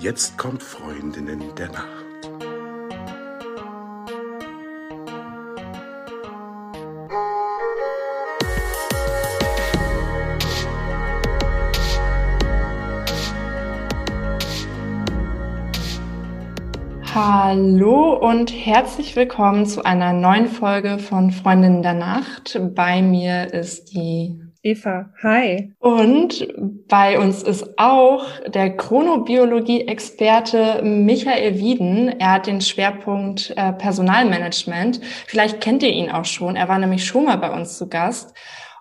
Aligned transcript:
Jetzt 0.00 0.38
kommt 0.38 0.62
Freundinnen 0.62 1.42
der 1.56 1.72
Nacht. 1.72 2.04
Hallo 17.12 18.12
und 18.14 18.52
herzlich 18.52 19.16
willkommen 19.16 19.66
zu 19.66 19.84
einer 19.84 20.12
neuen 20.12 20.46
Folge 20.46 21.00
von 21.00 21.32
Freundinnen 21.32 21.82
der 21.82 21.94
Nacht. 21.94 22.56
Bei 22.76 23.02
mir 23.02 23.52
ist 23.52 23.92
die 23.94 24.47
Eva, 24.62 25.10
hi. 25.22 25.72
Und 25.78 26.48
bei 26.88 27.18
uns 27.18 27.44
ist 27.44 27.78
auch 27.78 28.26
der 28.48 28.76
Chronobiologie-Experte 28.76 30.82
Michael 30.82 31.58
Wieden. 31.58 32.08
Er 32.18 32.32
hat 32.32 32.48
den 32.48 32.60
Schwerpunkt 32.60 33.54
äh, 33.56 33.72
Personalmanagement. 33.72 35.00
Vielleicht 35.26 35.60
kennt 35.60 35.84
ihr 35.84 35.92
ihn 35.92 36.10
auch 36.10 36.24
schon. 36.24 36.56
Er 36.56 36.68
war 36.68 36.78
nämlich 36.78 37.04
schon 37.04 37.26
mal 37.26 37.36
bei 37.36 37.50
uns 37.50 37.78
zu 37.78 37.88
Gast. 37.88 38.34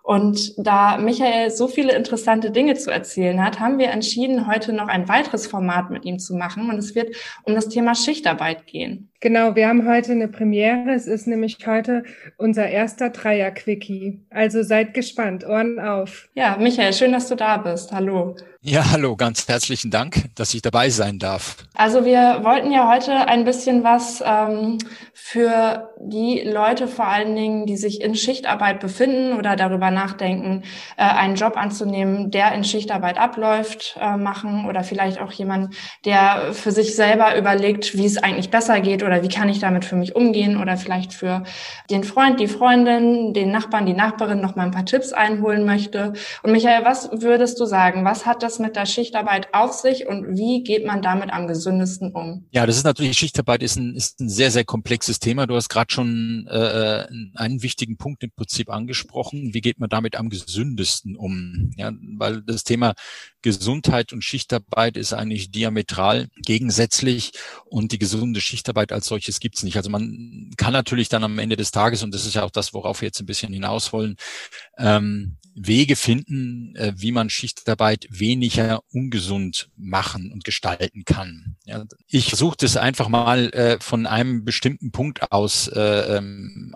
Und 0.07 0.53
da 0.57 0.97
Michael 0.97 1.51
so 1.51 1.67
viele 1.67 1.93
interessante 1.93 2.49
Dinge 2.49 2.75
zu 2.75 2.89
erzählen 2.89 3.43
hat, 3.43 3.59
haben 3.59 3.77
wir 3.77 3.89
entschieden, 3.89 4.47
heute 4.47 4.71
noch 4.71 4.87
ein 4.87 5.09
weiteres 5.09 5.47
Format 5.47 5.89
mit 5.89 6.05
ihm 6.05 6.17
zu 6.17 6.33
machen. 6.33 6.69
Und 6.69 6.77
es 6.77 6.95
wird 6.95 7.13
um 7.43 7.53
das 7.53 7.67
Thema 7.67 7.93
Schichtarbeit 7.93 8.67
gehen. 8.67 9.11
Genau, 9.19 9.55
wir 9.55 9.67
haben 9.67 9.87
heute 9.87 10.11
eine 10.11 10.27
Premiere. 10.27 10.93
Es 10.93 11.07
ist 11.07 11.25
nämlich 11.25 11.57
heute 11.65 12.03
unser 12.37 12.69
erster 12.69 13.09
Dreier-Quickie. 13.09 14.19
Also 14.29 14.61
seid 14.61 14.93
gespannt, 14.93 15.43
Ohren 15.43 15.79
auf. 15.79 16.29
Ja, 16.35 16.57
Michael, 16.59 16.93
schön, 16.93 17.13
dass 17.13 17.27
du 17.27 17.35
da 17.35 17.57
bist. 17.57 17.91
Hallo. 17.91 18.35
Ja, 18.61 18.91
hallo, 18.91 19.15
ganz 19.15 19.47
herzlichen 19.47 19.91
Dank, 19.91 20.25
dass 20.35 20.53
ich 20.53 20.61
dabei 20.61 20.89
sein 20.89 21.19
darf. 21.19 21.55
Also 21.73 22.03
wir 22.05 22.39
wollten 22.43 22.71
ja 22.71 22.91
heute 22.91 23.13
ein 23.13 23.45
bisschen 23.45 23.83
was 23.83 24.21
ähm, 24.25 24.79
für 25.13 25.93
die 26.01 26.41
Leute 26.41 26.87
vor 26.87 27.07
allen 27.07 27.35
Dingen, 27.35 27.65
die 27.65 27.77
sich 27.77 28.01
in 28.01 28.15
Schichtarbeit 28.15 28.79
befinden 28.81 29.37
oder 29.37 29.55
darüber 29.55 29.89
nachdenken, 29.89 30.63
äh, 30.97 31.03
einen 31.03 31.35
Job 31.35 31.55
anzunehmen, 31.55 32.29
der 32.29 32.51
in 32.51 32.63
Schichtarbeit 32.63 33.17
abläuft, 33.17 33.97
äh, 34.01 34.17
machen 34.17 34.65
oder 34.65 34.83
vielleicht 34.83 35.21
auch 35.21 35.31
jemand, 35.31 35.73
der 36.03 36.53
für 36.53 36.71
sich 36.71 36.95
selber 36.95 37.37
überlegt, 37.37 37.95
wie 37.95 38.05
es 38.05 38.17
eigentlich 38.17 38.49
besser 38.49 38.81
geht 38.81 39.01
oder 39.07 39.23
wie 39.23 39.29
kann 39.29 39.49
ich 39.49 39.59
damit 39.59 39.85
für 39.85 39.95
mich 39.95 40.15
umgehen 40.15 40.57
oder 40.57 40.77
vielleicht 40.77 41.13
für 41.13 41.43
den 41.89 42.03
Freund, 42.03 42.39
die 42.39 42.47
Freundin, 42.47 43.33
den 43.33 43.51
Nachbarn, 43.51 43.85
die 43.85 43.93
Nachbarin 43.93 44.41
noch 44.41 44.55
mal 44.55 44.63
ein 44.63 44.71
paar 44.71 44.85
Tipps 44.85 45.13
einholen 45.13 45.65
möchte. 45.65 46.13
Und 46.43 46.51
Michael, 46.51 46.85
was 46.85 47.09
würdest 47.11 47.59
du 47.59 47.65
sagen? 47.65 48.05
Was 48.05 48.25
hat 48.25 48.43
das 48.43 48.59
mit 48.59 48.75
der 48.75 48.85
Schichtarbeit 48.85 49.53
auf 49.53 49.73
sich 49.73 50.07
und 50.07 50.37
wie 50.37 50.63
geht 50.63 50.85
man 50.85 51.01
damit 51.01 51.33
am 51.33 51.47
gesündesten 51.47 52.11
um? 52.11 52.45
Ja, 52.51 52.65
das 52.65 52.77
ist 52.77 52.83
natürlich, 52.83 53.17
Schichtarbeit 53.17 53.63
ist 53.63 53.77
ein, 53.77 53.95
ist 53.95 54.19
ein 54.19 54.29
sehr, 54.29 54.51
sehr 54.51 54.65
komplexes 54.65 55.19
Thema. 55.19 55.47
Du 55.47 55.55
hast 55.55 55.69
gerade 55.69 55.91
schon 55.91 56.47
äh, 56.49 57.05
einen 57.35 57.63
wichtigen 57.63 57.97
Punkt 57.97 58.23
im 58.23 58.31
Prinzip 58.31 58.69
angesprochen. 58.69 59.53
Wie 59.53 59.61
geht 59.61 59.79
man 59.79 59.89
damit 59.89 60.15
am 60.15 60.29
gesündesten 60.29 61.15
um? 61.15 61.71
Ja, 61.77 61.91
weil 62.17 62.41
das 62.41 62.63
Thema 62.63 62.93
Gesundheit 63.41 64.11
und 64.11 64.23
Schichtarbeit 64.23 64.97
ist 64.97 65.13
eigentlich 65.13 65.51
diametral 65.51 66.27
gegensätzlich 66.43 67.31
und 67.65 67.91
die 67.91 67.99
gesunde 67.99 68.41
Schichtarbeit 68.41 68.91
als 68.97 69.07
solches 69.07 69.39
gibt's 69.39 69.63
nicht. 69.63 69.77
Also 69.77 69.89
man 69.89 70.51
kann 70.57 70.73
natürlich 70.73 71.09
dann 71.09 71.23
am 71.23 71.39
Ende 71.39 71.55
des 71.55 71.71
Tages, 71.71 72.03
und 72.03 72.13
das 72.13 72.25
ist 72.25 72.33
ja 72.33 72.43
auch 72.43 72.51
das, 72.51 72.73
worauf 72.73 73.01
wir 73.01 73.07
jetzt 73.07 73.19
ein 73.19 73.25
bisschen 73.25 73.53
hinaus 73.53 73.93
wollen, 73.93 74.17
ähm, 74.77 75.37
Wege 75.57 75.95
finden, 75.95 76.75
äh, 76.75 76.93
wie 76.95 77.11
man 77.11 77.29
Schichtarbeit 77.29 78.07
weniger 78.09 78.81
ungesund 78.91 79.69
machen 79.75 80.31
und 80.31 80.43
gestalten 80.43 81.03
kann. 81.03 81.57
Ja, 81.65 81.83
ich 82.07 82.29
versuche 82.29 82.55
das 82.59 82.77
einfach 82.77 83.09
mal 83.09 83.49
äh, 83.53 83.77
von 83.79 84.05
einem 84.05 84.45
bestimmten 84.45 84.91
Punkt 84.91 85.31
aus, 85.31 85.67
äh, 85.67 86.17
ähm, 86.17 86.73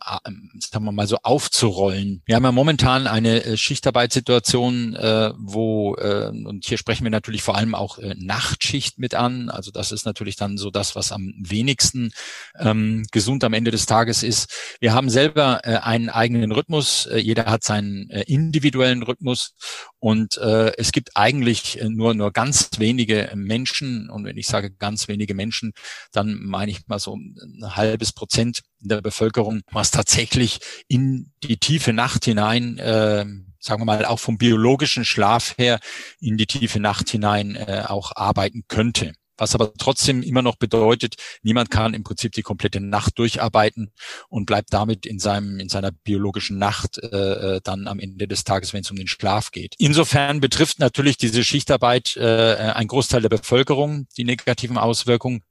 sagen 0.60 0.86
wir 0.86 0.92
mal 0.92 1.08
so, 1.08 1.18
aufzurollen. 1.22 2.24
Wir 2.26 2.36
haben 2.36 2.44
ja 2.44 2.52
momentan 2.52 3.06
eine 3.06 3.44
äh, 3.44 3.56
Schichtarbeitssituation, 3.58 4.96
äh, 4.96 5.32
wo, 5.38 5.96
äh, 5.96 6.30
und 6.30 6.66
hier 6.66 6.78
sprechen 6.78 7.04
wir 7.04 7.12
natürlich 7.12 7.44
vor 7.44 7.56
allem 7.56 7.76
auch 7.76 8.00
äh, 8.00 8.16
Nachtschicht 8.18 8.98
mit 8.98 9.14
an. 9.14 9.50
Also 9.50 9.72
das 9.72 9.92
ist 9.92 10.06
natürlich 10.06 10.36
dann 10.36 10.58
so 10.58 10.72
das, 10.72 10.96
was 10.96 11.12
am 11.12 11.34
wenigsten 11.38 12.12
ähm, 12.58 13.06
gesund 13.12 13.44
am 13.44 13.54
Ende 13.54 13.70
des 13.72 13.86
Tages 13.86 14.24
ist. 14.24 14.52
Wir 14.80 14.94
haben 14.94 15.10
selber 15.10 15.62
äh, 15.64 15.78
einen 15.78 16.10
eigenen 16.10 16.52
Rhythmus. 16.52 17.06
Äh, 17.06 17.20
jeder 17.20 17.46
hat 17.46 17.64
seinen 17.64 18.10
äh, 18.10 18.24
individuellen 18.24 18.71
individuellen 18.72 19.04
Rhythmus. 19.04 19.54
Und 20.00 20.38
äh, 20.38 20.72
es 20.78 20.92
gibt 20.92 21.12
eigentlich 21.16 21.80
nur, 21.84 22.14
nur 22.14 22.32
ganz 22.32 22.70
wenige 22.78 23.32
Menschen. 23.36 24.10
Und 24.10 24.26
wenn 24.26 24.38
ich 24.38 24.48
sage 24.48 24.72
ganz 24.72 25.08
wenige 25.08 25.34
Menschen, 25.34 25.74
dann 26.12 26.40
meine 26.44 26.72
ich 26.72 26.88
mal 26.88 27.00
so 27.00 27.16
ein 27.16 27.76
halbes 27.76 28.14
Prozent 28.14 28.62
der 28.80 29.02
Bevölkerung, 29.02 29.62
was 29.72 29.92
tatsächlich 29.92 30.60
in 30.88 31.32
die 31.44 31.58
tiefe 31.58 31.94
Nacht 31.94 32.26
hinein 32.26 32.78
äh, 32.80 33.26
sagen 33.64 33.82
wir 33.82 33.86
mal, 33.86 34.06
auch 34.06 34.20
vom 34.20 34.40
biologischen 34.40 35.06
Schlaf 35.06 35.54
her 35.60 35.80
in 36.20 36.36
die 36.36 36.48
tiefe 36.48 36.80
Nacht 36.80 37.12
hinein 37.12 37.56
äh, 37.56 37.84
auch 37.86 38.12
arbeiten 38.16 38.64
könnte 38.68 39.14
was 39.42 39.56
aber 39.56 39.74
trotzdem 39.74 40.22
immer 40.22 40.42
noch 40.42 40.56
bedeutet, 40.56 41.16
niemand 41.42 41.72
kann 41.72 41.94
im 41.94 42.04
Prinzip 42.04 42.32
die 42.34 42.44
komplette 42.44 42.80
Nacht 42.80 43.18
durcharbeiten 43.18 43.92
und 44.30 44.46
bleibt 44.46 44.72
damit 44.72 45.06
in 45.06 45.20
seinem 45.20 45.60
in 45.60 45.68
seiner 45.68 45.92
biologischen 45.92 46.58
Nacht 46.58 47.00
äh, 47.00 47.08
äh 47.56 47.62
dann 47.64 47.88
am 47.88 48.00
Ende 48.00 48.28
des 48.28 48.44
Tages, 48.44 48.74
wenn 48.74 48.82
es 48.82 48.92
um 48.92 48.98
den 48.98 49.08
Schlaf 49.08 49.52
geht. 49.52 49.76
Insofern 49.80 50.40
betrifft 50.40 50.80
natürlich 50.80 51.18
diese 51.18 51.44
Schichtarbeit 51.44 52.16
äh, 52.18 52.72
ein 52.76 52.88
Großteil 52.88 53.22
der 53.22 53.30
Bevölkerung 53.30 54.08
die 54.16 54.24
negativen 54.24 54.78
Auswirkungen 54.78 55.44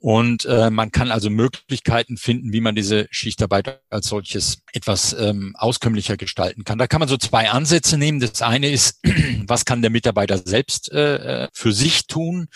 und 0.00 0.46
äh, 0.46 0.70
man 0.70 0.90
kann 0.90 1.10
also 1.10 1.30
Möglichkeiten 1.30 2.16
finden, 2.16 2.52
wie 2.52 2.60
man 2.60 2.74
diese 2.74 3.06
Schichtarbeit 3.10 3.80
als 3.90 4.08
solches 4.08 4.62
etwas 4.72 5.12
ähm, 5.12 5.54
auskömmlicher 5.56 6.16
gestalten 6.16 6.64
kann. 6.64 6.78
Da 6.78 6.86
kann 6.86 7.00
man 7.00 7.08
so 7.08 7.18
zwei 7.18 7.50
Ansätze 7.50 7.98
nehmen. 7.98 8.18
Das 8.18 8.42
eine 8.42 8.70
ist, 8.70 9.00
was 9.46 9.64
kann 9.64 9.82
der 9.82 9.90
Mitarbeiter 9.90 10.38
selbst 10.38 10.90
äh, 10.90 11.48
für 11.52 11.72
sich 11.72 12.06
tun? 12.06 12.48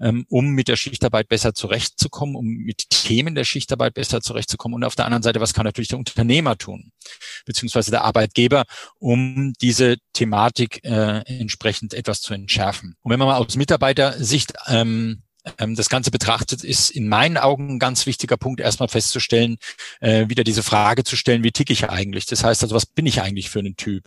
ähm, 0.00 0.26
um 0.28 0.50
mit 0.50 0.68
der 0.68 0.76
Schichtarbeit 0.76 1.28
besser 1.28 1.54
zurechtzukommen, 1.54 2.36
um 2.36 2.46
mit 2.46 2.90
Themen 2.90 3.34
der 3.34 3.44
Schichtarbeit 3.44 3.94
besser 3.94 4.20
zurechtzukommen. 4.20 4.76
Und 4.76 4.84
auf 4.84 4.94
der 4.94 5.04
anderen 5.04 5.22
Seite, 5.22 5.40
was 5.40 5.54
kann 5.54 5.64
natürlich 5.64 5.88
der 5.88 5.98
Unternehmer 5.98 6.56
tun, 6.56 6.92
beziehungsweise 7.46 7.90
der 7.90 8.04
Arbeitgeber, 8.04 8.64
um 8.98 9.52
diese 9.60 9.96
Thematik 10.12 10.84
äh, 10.84 11.22
entsprechend 11.26 11.94
etwas 11.94 12.20
zu 12.20 12.34
entschärfen. 12.34 12.94
Und 13.02 13.10
wenn 13.10 13.18
man 13.18 13.28
mal 13.28 13.38
aus 13.38 13.56
Mitarbeitersicht 13.56 14.52
ähm, 14.68 15.22
das 15.74 15.88
Ganze 15.88 16.10
betrachtet, 16.10 16.64
ist 16.64 16.90
in 16.90 17.08
meinen 17.08 17.36
Augen 17.36 17.70
ein 17.70 17.78
ganz 17.78 18.06
wichtiger 18.06 18.36
Punkt, 18.36 18.60
erstmal 18.60 18.88
festzustellen, 18.88 19.58
äh, 20.00 20.28
wieder 20.28 20.44
diese 20.44 20.62
Frage 20.62 21.04
zu 21.04 21.16
stellen, 21.16 21.42
wie 21.42 21.52
ticke 21.52 21.72
ich 21.72 21.88
eigentlich? 21.88 22.26
Das 22.26 22.44
heißt 22.44 22.62
also, 22.62 22.74
was 22.74 22.86
bin 22.86 23.06
ich 23.06 23.22
eigentlich 23.22 23.50
für 23.50 23.60
einen 23.60 23.76
Typ? 23.76 24.04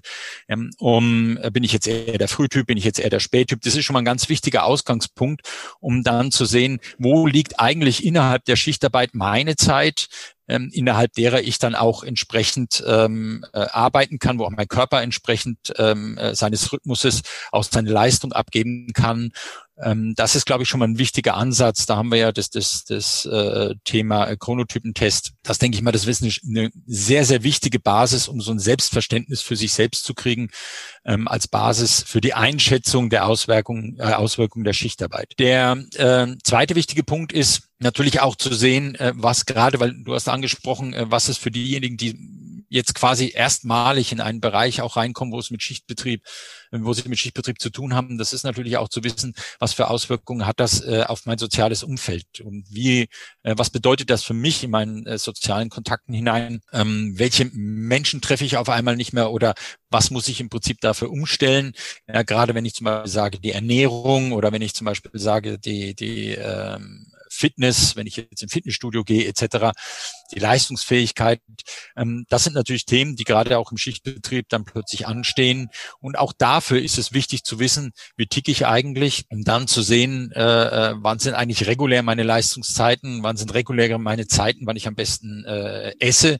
Ähm, 0.48 0.72
um, 0.78 1.38
äh, 1.42 1.50
bin 1.52 1.64
ich 1.64 1.74
jetzt 1.74 1.88
eher 1.88 2.18
der 2.18 2.28
Frühtyp, 2.28 2.68
bin 2.68 2.78
ich 2.78 2.84
jetzt 2.84 3.00
eher 3.00 3.10
der 3.10 3.20
Spättyp? 3.20 3.62
Das 3.62 3.76
ist 3.76 3.86
schon 3.86 3.94
mal 3.94 4.02
ein 4.02 4.06
ganz 4.06 4.30
wichtiger 4.30 4.66
Ausgangspunkt, 4.66 5.42
um 5.80 6.04
dann 6.04 6.32
zu 6.32 6.46
sehen, 6.46 6.80
wo 6.98 7.28
liegt 7.28 7.60
eigentlich 7.60 8.06
innerhalb 8.06 8.46
der 8.46 8.56
Schichtarbeit 8.56 9.14
meine 9.14 9.56
Zeit? 9.56 10.08
Ähm, 10.52 10.70
innerhalb 10.74 11.14
derer 11.14 11.42
ich 11.42 11.60
dann 11.60 11.76
auch 11.76 12.04
entsprechend 12.04 12.84
ähm, 12.86 13.46
äh, 13.54 13.60
arbeiten 13.60 14.20
kann, 14.20 14.38
wo 14.38 14.44
auch 14.44 14.52
mein 14.52 14.68
Körper 14.68 15.02
entsprechend 15.02 15.74
ähm, 15.78 16.18
äh, 16.18 16.36
seines 16.36 16.72
Rhythmuses 16.74 17.22
auch 17.52 17.64
seine 17.64 17.90
Leistung 17.90 18.34
abgeben 18.34 18.92
kann. 18.94 19.32
Ähm, 19.82 20.14
das 20.16 20.36
ist, 20.36 20.46
glaube 20.46 20.64
ich, 20.64 20.70
schon 20.70 20.80
mal 20.80 20.88
ein 20.88 20.98
wichtiger 20.98 21.36
Ansatz. 21.36 21.86
Da 21.86 21.96
haben 21.96 22.12
wir 22.12 22.18
ja 22.18 22.32
das, 22.34 22.50
das, 22.50 22.84
das 22.84 23.26
äh, 23.26 23.76
Thema 23.86 24.36
Chronotypentest. 24.36 25.32
Das 25.42 25.58
denke 25.58 25.78
ich 25.78 25.82
mal, 25.82 25.92
das 25.92 26.06
ist 26.06 26.44
eine 26.46 26.70
sehr, 26.86 27.24
sehr 27.24 27.44
wichtige 27.44 27.80
Basis, 27.80 28.28
um 28.28 28.42
so 28.42 28.52
ein 28.52 28.60
Selbstverständnis 28.60 29.42
für 29.42 29.56
sich 29.56 29.72
selbst 29.72 30.04
zu 30.04 30.14
kriegen, 30.14 30.50
ähm, 31.06 31.30
als 31.30 31.48
Basis 31.48 32.04
für 32.06 32.20
die 32.20 32.34
Einschätzung 32.34 33.10
der 33.10 33.26
Auswirkungen, 33.26 33.98
äh, 34.00 34.14
Auswirkungen 34.14 34.66
der 34.66 34.74
Schichtarbeit. 34.74 35.34
Der 35.40 35.84
äh, 35.96 36.28
zweite 36.44 36.76
wichtige 36.76 37.04
Punkt 37.04 37.32
ist, 37.32 37.71
natürlich 37.82 38.22
auch 38.22 38.36
zu 38.36 38.54
sehen, 38.54 38.96
äh, 38.96 39.14
was 39.16 39.46
gerade, 39.46 39.80
weil 39.80 39.94
du 40.04 40.14
hast 40.14 40.30
angesprochen, 40.30 40.94
äh, 40.94 41.06
was 41.10 41.30
ist 41.30 41.40
für 41.40 41.52
diejenigen, 41.52 41.98
die 41.98 42.18
jetzt 42.70 42.96
quasi 42.96 43.34
erstmalig 43.36 44.14
in 44.14 44.22
einen 44.22 44.40
Bereich 44.40 44.82
auch 44.82 44.96
reinkommen, 44.96 45.34
wo 45.34 45.40
es 45.40 45.52
mit 45.52 45.62
Schichtbetrieb, 45.62 46.24
wo 46.72 46.94
sie 46.94 47.10
mit 47.10 47.20
Schichtbetrieb 47.20 47.60
zu 47.60 47.70
tun 47.70 47.94
haben. 47.94 48.18
Das 48.18 48.32
ist 48.32 48.44
natürlich 48.44 48.78
auch 48.78 48.88
zu 48.88 49.04
wissen, 49.04 49.34
was 49.60 49.74
für 49.74 49.90
Auswirkungen 49.90 50.46
hat 50.46 50.62
das 50.62 50.82
äh, 50.82 51.04
auf 51.06 51.26
mein 51.26 51.38
soziales 51.38 51.84
Umfeld 51.84 52.40
und 52.40 52.64
wie, 52.70 53.10
was 53.44 53.72
bedeutet 53.72 54.10
das 54.10 54.24
für 54.24 54.34
mich 54.34 54.64
in 54.64 54.72
meinen 54.72 55.18
sozialen 55.18 55.70
Kontakten 55.70 56.14
hinein? 56.14 56.62
Ähm, 56.72 57.16
welche 57.18 57.44
Menschen 57.52 58.22
treffe 58.22 58.46
ich 58.46 58.56
auf 58.56 58.70
einmal 58.70 58.96
nicht 58.96 59.12
mehr 59.12 59.32
oder 59.32 59.54
was 59.90 60.10
muss 60.10 60.30
ich 60.30 60.40
im 60.40 60.48
Prinzip 60.48 60.80
dafür 60.80 61.12
umstellen? 61.12 61.74
Ja, 62.08 62.24
gerade 62.24 62.56
wenn 62.56 62.64
ich 62.64 62.74
zum 62.74 62.86
Beispiel 62.86 63.12
sage, 63.12 63.40
die 63.42 63.52
Ernährung 63.52 64.32
oder 64.32 64.54
wenn 64.54 64.62
ich 64.62 64.74
zum 64.74 64.86
Beispiel 64.86 65.12
sage, 65.14 65.60
die, 65.60 65.94
die 65.94 66.36
ähm, 66.36 67.11
Fitness, 67.32 67.96
wenn 67.96 68.08
ich 68.08 68.18
jetzt 68.18 68.44
im 68.44 68.50
Fitnessstudio 68.50 69.04
gehe 69.04 69.26
etc., 69.28 69.72
die 70.34 70.40
Leistungsfähigkeit. 70.40 71.42
Ähm, 71.96 72.26
das 72.30 72.44
sind 72.44 72.54
natürlich 72.54 72.86
Themen, 72.86 73.16
die 73.16 73.24
gerade 73.24 73.58
auch 73.58 73.72
im 73.72 73.78
Schichtbetrieb 73.78 74.50
dann 74.50 74.66
plötzlich 74.66 75.08
anstehen. 75.08 75.70
Und 76.00 76.18
auch 76.18 76.34
dafür 76.34 76.82
ist 76.82 76.98
es 76.98 77.14
wichtig 77.14 77.44
zu 77.44 77.60
wissen, 77.60 77.92
wie 78.18 78.28
ticke 78.28 78.52
ich 78.52 78.66
eigentlich, 78.66 79.26
um 79.30 79.44
dann 79.44 79.68
zu 79.68 79.82
sehen, 79.82 80.32
äh, 80.34 80.42
äh 80.42 80.94
wann 80.98 81.20
sind 81.20 81.34
eigentlich 81.34 81.68
regulär 81.68 82.04
meine 82.04 82.24
Leistungszeiten, 82.24 83.24
wann 83.24 83.38
sind 83.38 83.54
regulär 83.54 83.98
meine 83.98 84.28
Zeiten, 84.28 84.66
wann 84.66 84.76
ich 84.76 84.88
am 84.88 84.96
besten 84.96 85.46
äh, 85.46 85.94
esse 86.00 86.40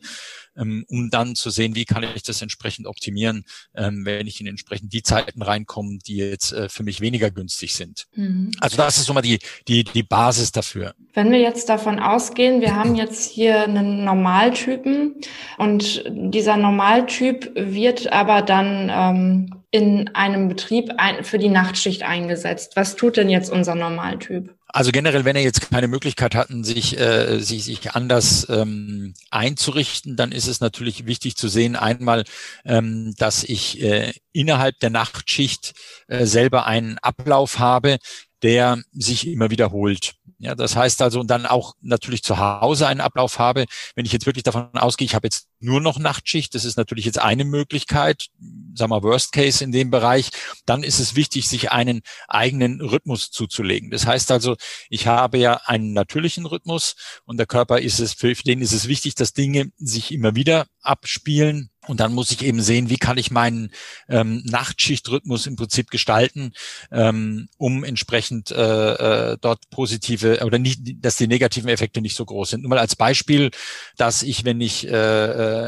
ähm, 0.58 0.86
um 0.90 1.10
dann 1.10 1.36
zu 1.36 1.50
sehen, 1.50 1.76
wie 1.76 1.86
kann 1.86 2.04
ich 2.04 2.24
das 2.24 2.42
entsprechend 2.42 2.88
optimieren, 2.88 3.46
ähm, 3.76 4.06
wenn 4.06 4.28
ich 4.28 4.42
in 4.42 4.48
entsprechend 4.48 4.94
die 4.94 5.04
Zeiten 5.04 5.42
reinkomme, 5.42 6.00
die 6.06 6.18
jetzt 6.18 6.52
äh, 6.52 6.70
für 6.70 6.84
mich 6.84 7.02
weniger 7.02 7.32
günstig 7.32 7.76
sind. 7.76 8.08
Mhm. 8.16 8.52
Also 8.60 8.78
das 8.78 8.98
ist 8.98 9.06
so 9.06 9.14
mal 9.14 9.22
die, 9.22 9.40
die, 9.68 9.84
die 9.84 10.04
Basis 10.04 10.52
dafür. 10.52 10.94
Wenn 11.14 11.32
wir 11.32 11.40
jetzt 11.40 11.70
davon 11.70 12.00
ausgehen, 12.00 12.62
wir 12.62 12.76
haben 12.76 12.96
jetzt 12.96 13.30
hier 13.30 13.64
einen 13.64 14.04
Normaltypen 14.04 15.16
und 15.58 16.04
dieser 16.10 16.58
Normaltyp 16.58 17.52
wird 17.56 18.12
aber 18.12 18.42
dann 18.42 18.90
ähm, 18.92 19.62
in 19.72 20.10
einem 20.16 20.50
Betrieb 20.50 20.92
ein, 20.98 21.24
für 21.24 21.40
die 21.40 21.50
Nachtschicht 21.50 22.04
eingesetzt. 22.04 22.76
Was 22.76 22.96
tut 22.96 23.18
denn 23.18 23.30
jetzt 23.30 23.50
unser 23.50 23.76
Normaltyp? 23.76 24.54
Also 24.74 24.92
generell, 24.92 25.26
wenn 25.26 25.36
er 25.36 25.42
jetzt 25.42 25.70
keine 25.70 25.90
Möglichkeit 25.90 26.34
hatten, 26.34 26.64
sich, 26.64 26.98
äh, 26.98 27.40
sich, 27.40 27.66
sich 27.66 27.92
anders 27.92 28.48
ähm, 28.50 29.14
einzurichten, 29.30 30.16
dann 30.16 30.32
ist 30.32 30.48
es 30.48 30.62
natürlich 30.62 31.06
wichtig 31.06 31.36
zu 31.36 31.50
sehen, 31.50 31.76
einmal, 31.76 32.24
ähm, 32.64 33.14
dass 33.18 33.44
ich 33.44 33.82
äh, 33.82 34.14
innerhalb 34.32 34.80
der 34.80 34.90
Nachtschicht 34.90 35.74
äh, 36.08 36.26
selber 36.26 36.68
einen 36.68 36.98
Ablauf 37.00 37.60
habe, 37.60 37.98
der 38.44 38.82
sich 38.92 39.28
immer 39.28 39.50
wiederholt. 39.50 40.16
Ja, 40.40 40.56
das 40.56 40.76
heißt 40.76 41.04
also, 41.04 41.20
und 41.20 41.30
dann 41.30 41.46
auch 41.46 41.76
natürlich 41.82 42.24
zu 42.24 42.40
Hause 42.40 42.88
einen 42.88 43.00
Ablauf 43.00 43.38
habe. 43.38 43.66
Wenn 43.94 44.06
ich 44.06 44.12
jetzt 44.12 44.26
wirklich 44.26 44.44
davon 44.44 44.70
ausgehe, 44.74 45.06
ich 45.06 45.14
habe 45.14 45.28
jetzt 45.28 45.48
nur 45.60 45.80
noch 45.82 46.00
Nachtschicht, 46.00 46.56
das 46.56 46.66
ist 46.66 46.78
natürlich 46.78 47.06
jetzt 47.06 47.20
eine 47.20 47.46
Möglichkeit, 47.46 48.28
sagen 48.74 48.92
wir 48.92 49.04
Worst 49.04 49.34
Case 49.34 49.64
in 49.64 49.72
dem 49.72 49.92
Bereich, 49.92 50.32
dann 50.66 50.82
ist 50.82 51.00
es 51.00 51.16
wichtig, 51.16 51.48
sich 51.48 51.72
einen 51.72 52.02
eigenen 52.28 52.82
Rhythmus 52.82 53.30
zuzulegen. 53.30 53.92
Das 53.92 54.08
heißt 54.08 54.32
also, 54.32 54.56
ich 54.90 55.06
habe 55.06 55.38
ja 55.38 55.62
einen 55.66 55.94
natürlichen 55.94 56.48
Rhythmus 56.48 56.96
und 57.26 57.38
der 57.38 57.46
Körper 57.46 57.80
ist 57.80 58.00
es, 58.00 58.14
für 58.14 58.34
den 58.34 58.62
ist 58.62 58.74
es 58.74 58.88
wichtig, 58.88 59.14
dass 59.16 59.34
Dinge 59.34 59.72
sich 59.78 60.12
immer 60.12 60.36
wieder 60.36 60.66
abspielen 60.82 61.71
und 61.88 62.00
dann 62.00 62.14
muss 62.14 62.32
ich 62.32 62.44
eben 62.44 62.62
sehen, 62.62 62.90
wie 62.90 62.98
kann 62.98 63.18
ich 63.18 63.32
meinen 63.32 63.72
ähm, 64.08 64.44
Nachtschichtrhythmus 64.46 65.48
im 65.48 65.56
Prinzip 65.56 65.90
gestalten, 65.90 66.54
ähm, 66.92 67.50
um 67.58 67.84
entsprechend 67.84 68.52
äh, 68.52 69.32
äh, 69.32 69.38
dort 69.42 69.70
positive 69.72 70.42
oder 70.46 70.60
nicht, 70.60 70.82
dass 71.04 71.16
die 71.16 71.28
negativen 71.28 71.70
Effekte 71.70 72.02
nicht 72.02 72.16
so 72.16 72.26
groß 72.26 72.52
sind. 72.52 72.62
Nur 72.62 72.70
mal 72.70 72.80
als 72.80 72.96
Beispiel, 72.96 73.50
dass 73.98 74.22
ich, 74.22 74.46
wenn 74.46 74.62
ich 74.62 74.88
äh, 74.88 74.92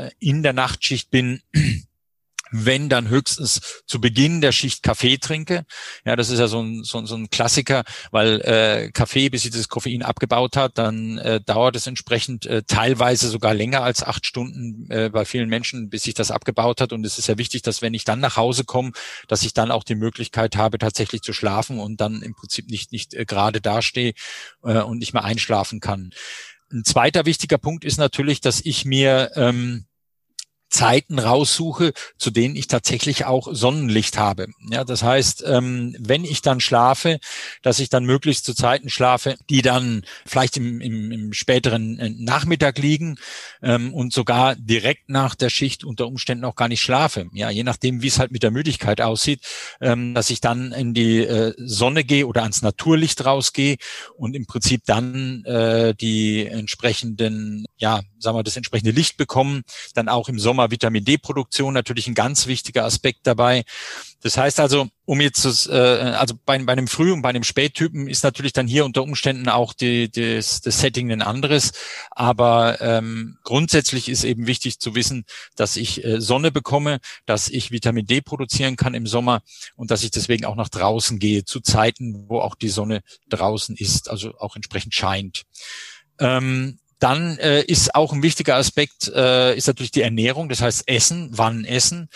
äh 0.06 0.12
in 0.20 0.44
der 0.44 0.54
Nachtschicht 0.54 1.10
bin, 1.10 1.42
wenn 2.54 2.88
dann 2.88 3.10
höchstens 3.10 3.84
zu 3.86 4.00
Beginn 4.00 4.40
der 4.40 4.52
Schicht 4.52 4.84
Kaffee 4.84 5.18
trinke. 5.18 5.66
Ja, 6.06 6.16
das 6.16 6.30
ist 6.30 6.40
ja 6.40 6.48
so 6.48 6.62
ein, 6.62 6.84
so, 6.84 7.04
so 7.06 7.16
ein 7.16 7.30
Klassiker, 7.30 7.84
weil 8.12 8.42
äh, 8.42 8.92
Kaffee, 8.92 9.30
bis 9.30 9.42
sich 9.42 9.52
das 9.52 9.68
Koffein 9.68 10.04
abgebaut 10.04 10.56
hat, 10.56 10.78
dann 10.78 11.18
äh, 11.18 11.42
dauert 11.42 11.76
es 11.76 11.88
entsprechend 11.88 12.46
äh, 12.46 12.62
teilweise 12.64 13.30
sogar 13.30 13.54
länger 13.54 13.82
als 13.82 14.04
acht 14.04 14.26
Stunden 14.26 14.90
äh, 14.92 15.10
bei 15.10 15.26
vielen 15.26 15.50
Menschen, 15.50 15.90
bis 15.90 16.04
sich 16.04 16.14
das 16.14 16.30
abgebaut 16.30 16.80
hat. 16.80 16.94
Und 16.94 17.06
es 17.06 17.18
ist 17.18 17.28
ja 17.28 17.38
wichtig, 17.38 17.64
dass 17.64 17.82
wenn 17.82 17.96
ich 17.96 18.04
dann 18.04 18.20
nach 18.20 18.38
Hause 18.38 18.64
komme, 18.64 18.92
dass 19.28 19.44
ich 19.44 19.54
dann 19.54 19.72
auch 19.72 19.84
die 19.84 19.96
Möglichkeit 19.96 20.56
habe, 20.56 20.78
tatsächlich 20.78 21.24
zu 21.24 21.34
schlafen 21.34 21.80
und 21.80 22.00
dann 22.00 22.22
im 22.22 22.36
Prinzip 22.36 22.70
nicht, 22.70 22.92
nicht 22.92 23.16
äh, 23.16 23.26
gerade 23.26 23.62
dastehe 23.62 24.14
äh, 24.64 24.80
und 24.80 25.00
nicht 25.00 25.14
mehr 25.14 25.24
einschlafen 25.24 25.80
kann. 25.80 26.12
Ein 26.72 26.84
zweiter 26.86 27.26
wichtiger 27.26 27.58
Punkt 27.58 27.86
ist 27.86 27.98
natürlich, 27.98 28.42
dass 28.42 28.62
ich 28.64 28.86
mir 28.86 29.32
ähm, 29.36 29.86
Zeiten 30.74 31.20
raussuche, 31.20 31.94
zu 32.18 32.32
denen 32.32 32.56
ich 32.56 32.68
tatsächlich 32.68 33.26
auch 33.26 33.48
Sonnenlicht 33.52 34.18
habe. 34.18 34.48
Ja, 34.72 34.84
das 34.84 35.04
heißt, 35.04 35.44
ähm, 35.46 35.96
wenn 36.00 36.26
ich 36.26 36.42
dann 36.42 36.60
schlafe, 36.60 37.20
dass 37.62 37.80
ich 37.80 37.90
dann 37.90 38.06
möglichst 38.06 38.46
zu 38.46 38.56
Zeiten 38.56 38.90
schlafe, 38.90 39.36
die 39.52 39.62
dann 39.62 40.04
vielleicht 40.26 40.58
im, 40.58 40.82
im, 40.82 41.12
im 41.12 41.34
späteren 41.34 42.00
äh, 42.00 42.10
Nachmittag 42.10 42.80
liegen 42.80 43.18
ähm, 43.62 43.94
und 43.94 44.14
sogar 44.14 44.56
direkt 44.56 45.10
nach 45.10 45.36
der 45.36 45.50
Schicht 45.50 45.84
unter 45.84 46.08
Umständen 46.08 46.44
auch 46.44 46.56
gar 46.56 46.68
nicht 46.68 46.82
schlafe. 46.82 47.28
Ja, 47.34 47.52
je 47.52 47.64
nachdem, 47.64 48.02
wie 48.02 48.08
es 48.08 48.18
halt 48.18 48.32
mit 48.32 48.42
der 48.42 48.52
Müdigkeit 48.52 49.00
aussieht, 49.00 49.42
ähm, 49.80 50.16
dass 50.16 50.32
ich 50.32 50.42
dann 50.42 50.72
in 50.72 50.96
die 50.96 51.20
äh, 51.20 51.54
Sonne 51.58 52.04
gehe 52.04 52.26
oder 52.26 52.42
ans 52.42 52.64
Naturlicht 52.64 53.24
rausgehe 53.24 53.78
und 54.18 54.36
im 54.36 54.48
Prinzip 54.48 54.82
dann 54.86 55.44
äh, 55.46 55.94
die 55.94 56.48
entsprechenden, 56.48 57.66
ja, 57.78 58.02
sagen 58.24 58.38
wir, 58.38 58.44
das 58.44 58.58
entsprechende 58.58 58.92
Licht 58.92 59.18
bekommen, 59.18 59.64
dann 59.94 60.10
auch 60.10 60.30
im 60.30 60.40
Sommer 60.40 60.72
Vitamin 60.72 61.06
D-Produktion 61.06 61.74
natürlich 61.74 62.08
ein 62.08 62.16
ganz 62.16 62.48
wichtiger 62.48 62.86
Aspekt 62.86 63.28
dabei. 63.28 63.64
Das 64.24 64.38
heißt 64.38 64.62
also, 64.62 64.88
um 65.06 65.20
jetzt 65.20 65.44
das, 65.44 65.68
äh, 65.68 65.74
also 65.74 66.36
bei, 66.46 66.58
bei 66.60 66.72
einem 66.72 66.88
Früh- 66.88 67.12
und 67.12 67.22
bei 67.22 67.30
einem 67.30 67.44
Spättypen 67.44 68.08
ist 68.08 68.24
natürlich 68.24 68.54
dann 68.54 68.68
hier 68.68 68.86
unter 68.86 69.04
Umständen 69.04 69.50
auch 69.50 69.74
die, 69.74 70.10
das, 70.10 70.62
das 70.62 70.80
Setting 70.80 71.12
ein 71.12 71.22
anderes. 71.22 71.74
Aber 72.10 72.80
ähm, 72.80 73.38
grundsätzlich 73.44 74.08
ist 74.08 74.24
eben 74.24 74.48
wichtig 74.48 74.80
zu 74.80 74.96
wissen, 74.96 75.26
dass 75.58 75.76
ich 75.76 76.06
äh, 76.06 76.22
Sonne 76.22 76.52
bekomme, 76.52 77.00
dass 77.26 77.50
ich 77.50 77.72
Vitamin 77.72 78.06
D 78.06 78.22
produzieren 78.22 78.78
kann 78.78 78.94
im 78.94 79.08
Sommer 79.08 79.42
und 79.76 79.92
dass 79.92 80.04
ich 80.04 80.12
deswegen 80.12 80.46
auch 80.46 80.56
nach 80.56 80.70
draußen 80.70 81.20
gehe 81.20 81.44
zu 81.44 81.60
Zeiten, 81.60 82.30
wo 82.30 82.40
auch 82.40 82.56
die 82.56 82.70
Sonne 82.70 83.02
draußen 83.28 83.76
ist, 83.76 84.10
also 84.10 84.34
auch 84.38 84.56
entsprechend 84.56 84.94
scheint. 84.94 85.44
Ähm, 86.20 86.80
dann 87.04 87.38
äh, 87.40 87.62
ist 87.64 87.96
auch 87.96 88.14
ein 88.14 88.24
wichtiger 88.24 88.56
Aspekt, 88.56 89.10
äh, 89.10 89.56
ist 89.58 89.68
natürlich 89.68 89.92
die 89.92 90.02
Ernährung, 90.02 90.48
das 90.48 90.62
heißt 90.62 90.88
Essen, 90.88 91.30
wann 91.34 91.66
essen. 91.66 92.08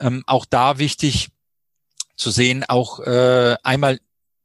Ähm, 0.00 0.22
auch 0.26 0.44
da 0.44 0.78
wichtig 0.78 1.30
zu 2.16 2.30
sehen, 2.30 2.62
auch 2.68 3.00
äh, 3.00 3.56
einmal 3.62 3.98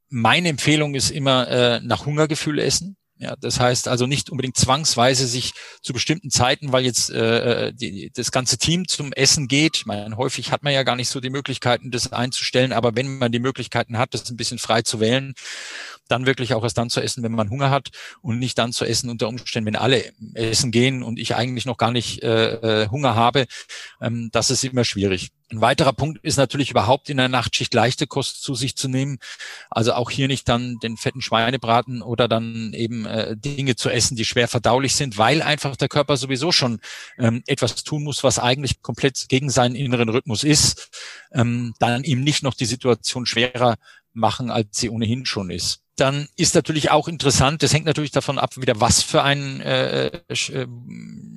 meine 0.08 0.48
Empfehlung 0.48 0.94
ist 0.94 1.10
immer 1.10 1.48
äh, 1.48 1.80
nach 1.80 2.06
Hungergefühl 2.06 2.58
essen. 2.58 2.96
Ja, 3.18 3.36
das 3.38 3.60
heißt 3.60 3.86
also 3.88 4.06
nicht 4.06 4.30
unbedingt 4.30 4.56
zwangsweise 4.56 5.26
sich 5.26 5.52
zu 5.82 5.92
bestimmten 5.92 6.30
Zeiten, 6.30 6.72
weil 6.72 6.86
jetzt 6.86 7.10
äh, 7.10 7.66
äh, 7.66 7.72
die, 7.74 8.10
das 8.14 8.32
ganze 8.32 8.56
Team 8.56 8.88
zum 8.88 9.12
Essen 9.12 9.46
geht. 9.46 9.76
Ich 9.76 9.86
meine, 9.86 10.16
häufig 10.16 10.50
hat 10.52 10.62
man 10.62 10.72
ja 10.72 10.84
gar 10.84 10.96
nicht 10.96 11.10
so 11.10 11.20
die 11.20 11.28
Möglichkeiten, 11.28 11.90
das 11.90 12.14
einzustellen, 12.14 12.72
aber 12.72 12.96
wenn 12.96 13.18
man 13.18 13.30
die 13.30 13.38
Möglichkeiten 13.38 13.98
hat, 13.98 14.14
das 14.14 14.30
ein 14.30 14.38
bisschen 14.38 14.58
frei 14.58 14.80
zu 14.80 15.00
wählen, 15.00 15.34
dann 16.10 16.26
wirklich 16.26 16.54
auch 16.54 16.64
erst 16.64 16.78
dann 16.78 16.90
zu 16.90 17.00
essen, 17.00 17.22
wenn 17.22 17.32
man 17.32 17.50
Hunger 17.50 17.70
hat 17.70 17.90
und 18.22 18.38
nicht 18.38 18.58
dann 18.58 18.72
zu 18.72 18.84
essen 18.84 19.10
unter 19.10 19.28
Umständen, 19.28 19.66
wenn 19.66 19.76
alle 19.76 20.12
essen 20.34 20.70
gehen 20.70 21.02
und 21.02 21.18
ich 21.18 21.34
eigentlich 21.34 21.66
noch 21.66 21.76
gar 21.76 21.92
nicht 21.92 22.22
äh, 22.22 22.82
äh, 22.84 22.88
Hunger 22.88 23.14
habe. 23.14 23.46
Ähm, 24.00 24.30
das 24.32 24.50
ist 24.50 24.64
immer 24.64 24.84
schwierig. 24.84 25.30
Ein 25.52 25.60
weiterer 25.60 25.92
Punkt 25.92 26.20
ist 26.22 26.36
natürlich 26.36 26.70
überhaupt 26.70 27.10
in 27.10 27.16
der 27.16 27.28
Nachtschicht 27.28 27.74
leichte 27.74 28.06
Kost 28.06 28.42
zu 28.42 28.54
sich 28.54 28.76
zu 28.76 28.88
nehmen. 28.88 29.18
Also 29.68 29.94
auch 29.94 30.08
hier 30.08 30.28
nicht 30.28 30.48
dann 30.48 30.78
den 30.78 30.96
fetten 30.96 31.20
Schweinebraten 31.20 32.02
oder 32.02 32.28
dann 32.28 32.72
eben 32.72 33.04
äh, 33.04 33.36
Dinge 33.36 33.74
zu 33.74 33.90
essen, 33.90 34.16
die 34.16 34.24
schwer 34.24 34.46
verdaulich 34.46 34.94
sind, 34.94 35.18
weil 35.18 35.42
einfach 35.42 35.74
der 35.74 35.88
Körper 35.88 36.16
sowieso 36.16 36.52
schon 36.52 36.80
ähm, 37.18 37.42
etwas 37.48 37.74
tun 37.82 38.04
muss, 38.04 38.22
was 38.22 38.38
eigentlich 38.38 38.80
komplett 38.80 39.28
gegen 39.28 39.50
seinen 39.50 39.74
inneren 39.74 40.08
Rhythmus 40.08 40.44
ist. 40.44 40.88
Ähm, 41.32 41.74
dann 41.80 42.04
ihm 42.04 42.22
nicht 42.22 42.44
noch 42.44 42.54
die 42.54 42.66
Situation 42.66 43.26
schwerer 43.26 43.76
machen, 44.20 44.50
als 44.50 44.78
sie 44.78 44.90
ohnehin 44.90 45.26
schon 45.26 45.50
ist 45.50 45.82
dann 46.00 46.28
ist 46.36 46.54
natürlich 46.54 46.90
auch 46.90 47.08
interessant, 47.08 47.62
das 47.62 47.74
hängt 47.74 47.84
natürlich 47.84 48.10
davon 48.10 48.38
ab, 48.38 48.56
wieder 48.56 48.80
was 48.80 49.02
für 49.02 49.22
ein 49.22 49.60
äh, 49.60 50.06
äh, 50.06 50.66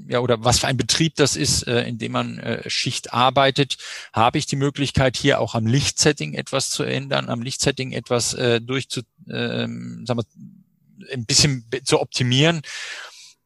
ja 0.07 0.19
oder 0.19 0.43
was 0.43 0.59
für 0.59 0.67
ein 0.67 0.77
Betrieb 0.77 1.15
das 1.15 1.35
ist, 1.35 1.67
äh, 1.67 1.83
in 1.83 1.97
dem 1.97 2.13
man 2.13 2.39
äh, 2.39 2.69
Schicht 2.69 3.11
arbeitet. 3.11 3.77
Habe 4.13 4.37
ich 4.37 4.45
die 4.45 4.55
Möglichkeit, 4.55 5.17
hier 5.17 5.41
auch 5.41 5.53
am 5.53 5.67
Lichtsetting 5.67 6.33
etwas 6.33 6.69
zu 6.69 6.83
ändern, 6.83 7.27
am 7.29 7.41
Lichtsetting 7.41 7.91
etwas 7.91 8.33
äh, 8.35 8.61
durchzu, 8.61 9.01
äh, 9.27 9.67
sagen 9.67 10.05
wir, 10.07 10.25
ein 11.11 11.25
bisschen 11.25 11.65
zu 11.83 11.99
optimieren. 11.99 12.61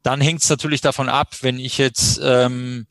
Dann 0.04 0.22
hängt 0.22 0.44
es 0.44 0.50
natürlich 0.50 0.82
davon 0.82 1.10
ab, 1.10 1.38
wenn 1.42 1.60
ich 1.60 1.80
jetzt 1.80 2.20
ähm, 2.22 2.86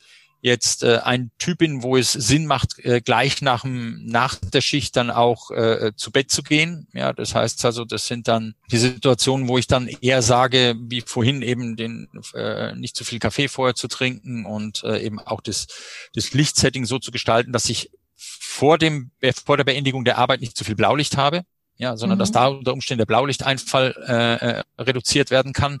jetzt 0.47 0.83
äh, 0.83 0.97
ein 1.03 1.31
Typ 1.37 1.59
bin, 1.59 1.83
wo 1.83 1.97
es 1.97 2.11
Sinn 2.11 2.45
macht, 2.47 2.79
äh, 2.79 3.01
gleich 3.01 3.41
nach, 3.41 3.61
dem, 3.61 4.05
nach 4.05 4.35
der 4.35 4.61
Schicht 4.61 4.95
dann 4.95 5.11
auch 5.11 5.51
äh, 5.51 5.91
zu 5.95 6.11
Bett 6.11 6.31
zu 6.31 6.43
gehen. 6.43 6.87
Ja, 6.93 7.13
das 7.13 7.35
heißt 7.35 7.63
also, 7.65 7.85
das 7.85 8.07
sind 8.07 8.27
dann 8.27 8.55
die 8.71 8.77
Situationen, 8.77 9.47
wo 9.47 9.57
ich 9.57 9.67
dann 9.67 9.87
eher 9.87 10.21
sage, 10.21 10.75
wie 10.79 11.01
vorhin 11.01 11.41
eben 11.41 11.75
den 11.75 12.07
äh, 12.33 12.73
nicht 12.75 12.95
zu 12.95 13.03
viel 13.03 13.19
Kaffee 13.19 13.47
vorher 13.47 13.75
zu 13.75 13.87
trinken 13.87 14.45
und 14.45 14.83
äh, 14.83 14.99
eben 14.99 15.19
auch 15.19 15.41
das, 15.41 15.67
das 16.13 16.33
Lichtsetting 16.33 16.85
so 16.85 16.99
zu 16.99 17.11
gestalten, 17.11 17.51
dass 17.51 17.69
ich 17.69 17.91
vor 18.17 18.77
dem 18.77 19.11
vor 19.45 19.57
der 19.57 19.63
Beendigung 19.63 20.03
der 20.03 20.17
Arbeit 20.17 20.41
nicht 20.41 20.57
zu 20.57 20.63
viel 20.63 20.75
Blaulicht 20.75 21.17
habe. 21.17 21.43
Ja, 21.77 21.95
sondern 21.95 22.17
mhm. 22.17 22.19
dass 22.19 22.31
da 22.31 22.47
unter 22.47 22.73
Umständen 22.73 22.99
der 22.99 23.05
Blaulichteinfall 23.05 23.95
äh, 24.07 24.59
äh, 24.59 24.63
reduziert 24.79 25.31
werden 25.31 25.53
kann, 25.53 25.79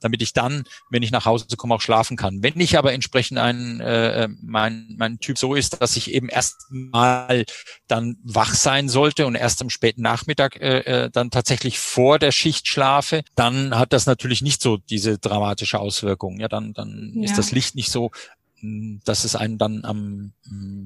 damit 0.00 0.22
ich 0.22 0.32
dann, 0.32 0.64
wenn 0.90 1.02
ich 1.02 1.10
nach 1.10 1.26
Hause 1.26 1.46
komme, 1.56 1.74
auch 1.74 1.80
schlafen 1.80 2.16
kann. 2.16 2.42
Wenn 2.42 2.58
ich 2.60 2.78
aber 2.78 2.92
entsprechend 2.92 3.38
ein 3.38 3.80
äh, 3.80 4.28
mein 4.40 4.94
mein 4.96 5.18
Typ 5.18 5.38
so 5.38 5.54
ist, 5.54 5.80
dass 5.80 5.96
ich 5.96 6.12
eben 6.12 6.28
erst 6.28 6.66
mal 6.70 7.44
dann 7.88 8.18
wach 8.22 8.54
sein 8.54 8.88
sollte 8.88 9.26
und 9.26 9.34
erst 9.34 9.60
am 9.62 9.70
späten 9.70 10.02
Nachmittag 10.02 10.60
äh, 10.60 10.78
äh, 10.80 11.10
dann 11.10 11.30
tatsächlich 11.30 11.78
vor 11.78 12.18
der 12.18 12.32
Schicht 12.32 12.68
schlafe, 12.68 13.22
dann 13.34 13.78
hat 13.78 13.92
das 13.92 14.06
natürlich 14.06 14.42
nicht 14.42 14.62
so 14.62 14.76
diese 14.76 15.18
dramatische 15.18 15.78
Auswirkung. 15.78 16.38
Ja, 16.38 16.48
dann 16.48 16.72
dann 16.72 17.12
ja. 17.16 17.24
ist 17.24 17.36
das 17.36 17.50
Licht 17.52 17.74
nicht 17.74 17.90
so 17.90 18.10
dass 19.04 19.24
es 19.24 19.34
einen 19.34 19.58
dann 19.58 19.84
am, 19.84 20.32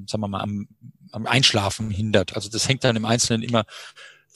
sagen 0.07 0.23
wir 0.23 0.29
mal, 0.29 0.41
am, 0.41 0.67
am 1.13 1.27
Einschlafen 1.27 1.91
hindert. 1.91 2.35
Also 2.35 2.49
das 2.49 2.69
hängt 2.69 2.85
dann 2.85 2.97
im 2.97 3.05
Einzelnen 3.05 3.43
immer 3.43 3.67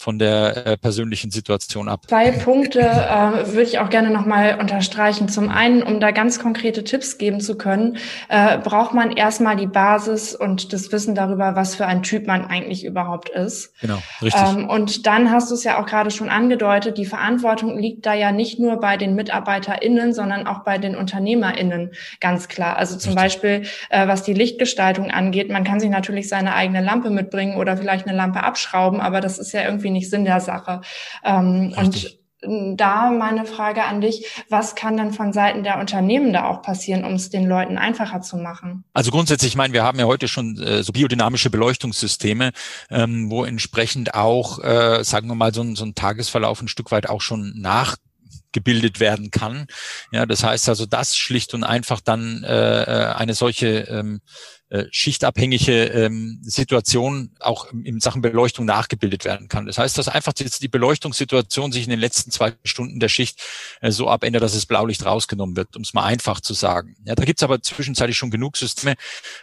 von 0.00 0.18
der 0.18 0.66
äh, 0.66 0.76
persönlichen 0.78 1.30
Situation 1.30 1.86
ab. 1.86 2.04
Zwei 2.08 2.30
Punkte 2.30 2.80
äh, 2.80 3.48
würde 3.48 3.64
ich 3.64 3.80
auch 3.80 3.90
gerne 3.90 4.08
nochmal 4.08 4.58
unterstreichen. 4.58 5.28
Zum 5.28 5.50
einen, 5.50 5.82
um 5.82 6.00
da 6.00 6.10
ganz 6.10 6.38
konkrete 6.38 6.84
Tipps 6.84 7.18
geben 7.18 7.42
zu 7.42 7.58
können, 7.58 7.98
äh, 8.30 8.56
braucht 8.56 8.94
man 8.94 9.12
erstmal 9.12 9.56
die 9.56 9.66
Basis 9.66 10.34
und 10.34 10.72
das 10.72 10.90
Wissen 10.90 11.14
darüber, 11.14 11.54
was 11.54 11.74
für 11.74 11.84
ein 11.84 12.02
Typ 12.02 12.26
man 12.26 12.46
eigentlich 12.46 12.86
überhaupt 12.86 13.28
ist. 13.28 13.78
Genau, 13.82 13.98
richtig. 14.22 14.42
Ähm, 14.42 14.70
und 14.70 15.06
dann 15.06 15.30
hast 15.30 15.50
du 15.50 15.54
es 15.54 15.64
ja 15.64 15.78
auch 15.78 15.84
gerade 15.84 16.10
schon 16.10 16.30
angedeutet, 16.30 16.96
die 16.96 17.04
Verantwortung 17.04 17.78
liegt 17.78 18.06
da 18.06 18.14
ja 18.14 18.32
nicht 18.32 18.58
nur 18.58 18.80
bei 18.80 18.96
den 18.96 19.14
MitarbeiterInnen, 19.14 20.14
sondern 20.14 20.46
auch 20.46 20.60
bei 20.60 20.78
den 20.78 20.96
UnternehmerInnen, 20.96 21.90
ganz 22.20 22.48
klar. 22.48 22.78
Also 22.78 22.96
zum 22.96 23.18
richtig. 23.18 23.42
Beispiel, 23.42 23.62
äh, 23.90 24.08
was 24.08 24.22
die 24.22 24.32
Lichtgestaltung 24.32 25.10
angeht, 25.10 25.50
man 25.50 25.64
kann 25.64 25.78
sich 25.78 25.90
natürlich 25.90 26.30
seine 26.30 26.54
eigene 26.54 26.80
Lampe 26.80 27.10
mitbringen 27.10 27.56
oder 27.58 27.76
vielleicht 27.76 28.08
eine 28.08 28.16
Lampe 28.16 28.42
abschrauben, 28.42 29.02
aber 29.02 29.20
das 29.20 29.38
ist 29.38 29.52
ja 29.52 29.64
irgendwie 29.64 29.89
irgendwie 29.90 30.00
nicht 30.00 30.10
Sinn 30.10 30.24
der 30.24 30.40
Sache. 30.40 30.80
Ähm, 31.24 31.74
und 31.76 32.18
da 32.42 33.10
meine 33.10 33.44
Frage 33.44 33.84
an 33.84 34.00
dich, 34.00 34.26
was 34.48 34.74
kann 34.74 34.96
denn 34.96 35.12
von 35.12 35.30
Seiten 35.34 35.62
der 35.62 35.78
Unternehmen 35.78 36.32
da 36.32 36.48
auch 36.48 36.62
passieren, 36.62 37.04
um 37.04 37.12
es 37.12 37.28
den 37.28 37.46
Leuten 37.46 37.76
einfacher 37.76 38.22
zu 38.22 38.38
machen? 38.38 38.84
Also 38.94 39.10
grundsätzlich, 39.10 39.52
ich 39.52 39.56
meine, 39.56 39.74
wir 39.74 39.82
haben 39.82 39.98
ja 39.98 40.06
heute 40.06 40.26
schon 40.26 40.56
äh, 40.56 40.82
so 40.82 40.92
biodynamische 40.92 41.50
Beleuchtungssysteme, 41.50 42.52
ähm, 42.88 43.30
wo 43.30 43.44
entsprechend 43.44 44.14
auch, 44.14 44.58
äh, 44.64 45.04
sagen 45.04 45.28
wir 45.28 45.34
mal, 45.34 45.52
so 45.52 45.60
ein, 45.60 45.76
so 45.76 45.84
ein 45.84 45.94
Tagesverlauf 45.94 46.62
ein 46.62 46.68
Stück 46.68 46.90
weit 46.92 47.10
auch 47.10 47.20
schon 47.20 47.52
nach 47.56 47.96
gebildet 48.52 49.00
werden 49.00 49.30
kann. 49.30 49.66
Ja, 50.10 50.24
das 50.24 50.42
heißt 50.42 50.68
also, 50.70 50.86
dass 50.86 51.16
schlicht 51.16 51.52
und 51.52 51.62
einfach 51.62 52.00
dann 52.00 52.42
äh, 52.42 52.82
äh 52.82 53.12
eine 53.12 53.34
solche 53.34 53.80
ähm, 53.82 54.22
äh, 54.70 54.84
schichtabhängige 54.92 55.84
ähm, 55.86 56.38
Situation 56.42 57.32
auch 57.40 57.66
in 57.72 57.98
Sachen 57.98 58.22
Beleuchtung 58.22 58.64
nachgebildet 58.66 59.24
werden 59.24 59.48
kann. 59.48 59.66
Das 59.66 59.78
heißt, 59.78 59.98
dass 59.98 60.08
einfach 60.08 60.32
jetzt 60.38 60.62
die 60.62 60.68
Beleuchtungssituation 60.68 61.72
sich 61.72 61.84
in 61.84 61.90
den 61.90 61.98
letzten 61.98 62.30
zwei 62.30 62.52
Stunden 62.64 63.00
der 63.00 63.08
Schicht 63.08 63.42
äh, 63.80 63.90
so 63.90 64.08
abändert, 64.08 64.42
dass 64.44 64.54
das 64.54 64.66
Blaulicht 64.66 65.04
rausgenommen 65.04 65.56
wird, 65.56 65.74
um 65.74 65.82
es 65.82 65.92
mal 65.92 66.04
einfach 66.04 66.40
zu 66.40 66.54
sagen. 66.54 66.94
Ja, 67.04 67.16
da 67.16 67.24
gibt's 67.24 67.42
aber 67.42 67.60
zwischenzeitlich 67.60 68.16
schon 68.16 68.30
genug 68.30 68.56
Systeme, 68.56 68.94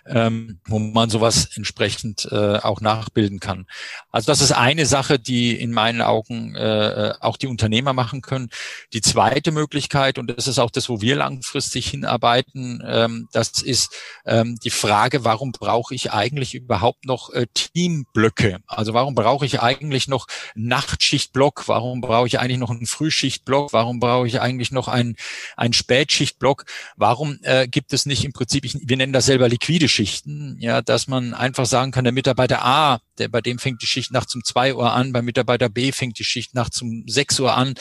ähm, 0.05 0.59
wo 0.65 0.79
man 0.79 1.09
sowas 1.09 1.49
entsprechend 1.55 2.27
äh, 2.31 2.59
auch 2.59 2.79
nachbilden 2.79 3.41
kann. 3.41 3.67
Also 4.11 4.27
das 4.31 4.41
ist 4.41 4.53
eine 4.53 4.85
Sache, 4.85 5.19
die 5.19 5.59
in 5.59 5.71
meinen 5.71 6.01
Augen 6.01 6.55
äh, 6.55 7.13
auch 7.19 7.35
die 7.35 7.47
Unternehmer 7.47 7.91
machen 7.91 8.21
können. 8.21 8.49
Die 8.93 9.01
zweite 9.01 9.51
Möglichkeit, 9.51 10.17
und 10.17 10.27
das 10.27 10.47
ist 10.47 10.59
auch 10.59 10.71
das, 10.71 10.87
wo 10.87 11.01
wir 11.01 11.17
langfristig 11.17 11.89
hinarbeiten, 11.89 12.81
ähm, 12.85 13.27
das 13.33 13.61
ist 13.61 13.93
ähm, 14.25 14.57
die 14.63 14.69
Frage, 14.69 15.16
Frage, 15.17 15.23
warum 15.23 15.51
brauche 15.51 15.95
ich 15.95 16.11
eigentlich 16.11 16.53
überhaupt 16.55 17.05
noch 17.05 17.29
äh, 17.31 17.47
Teamblöcke? 17.53 18.59
Also 18.67 18.93
warum 18.93 19.15
brauche 19.15 19.45
ich 19.45 19.61
eigentlich 19.61 20.07
noch 20.07 20.27
Nachtschichtblock? 20.55 21.67
Warum 21.67 22.01
brauche 22.01 22.27
ich 22.27 22.39
eigentlich 22.39 22.59
noch 22.59 22.69
einen 22.69 22.85
Frühschichtblock? 22.85 23.73
Warum 23.73 23.99
brauche 23.99 24.27
ich 24.27 24.41
eigentlich 24.41 24.71
noch 24.71 24.87
einen, 24.87 25.15
einen 25.55 25.73
Spätschichtblock? 25.73 26.65
Warum 26.95 27.39
äh, 27.43 27.67
gibt 27.67 27.93
es 27.93 28.05
nicht 28.05 28.25
im 28.25 28.33
Prinzip, 28.33 28.65
ich, 28.65 28.77
wir 28.81 28.97
nennen 28.97 29.13
das 29.13 29.25
selber 29.25 29.49
liquide 29.49 29.87
Schichten, 29.87 30.57
ja, 30.59 30.81
dass 30.81 31.07
man 31.07 31.33
einfach 31.33 31.65
sagen 31.65 31.91
kann, 31.91 32.03
der 32.03 32.13
Mitarbeiter 32.13 32.63
A, 32.63 32.99
der, 33.17 33.29
bei 33.29 33.41
dem 33.41 33.59
fängt 33.59 33.81
die 33.81 33.87
Schicht 33.87 34.11
nachts 34.11 34.35
um 34.35 34.43
zwei 34.43 34.75
Uhr 34.75 34.91
an, 34.93 35.13
beim 35.13 35.25
Mitarbeiter 35.25 35.69
B 35.69 35.91
fängt 35.91 36.19
die 36.19 36.23
Schicht 36.23 36.53
nachts 36.53 36.81
um 36.81 37.03
sechs 37.07 37.39
Uhr 37.39 37.55
an 37.55 37.73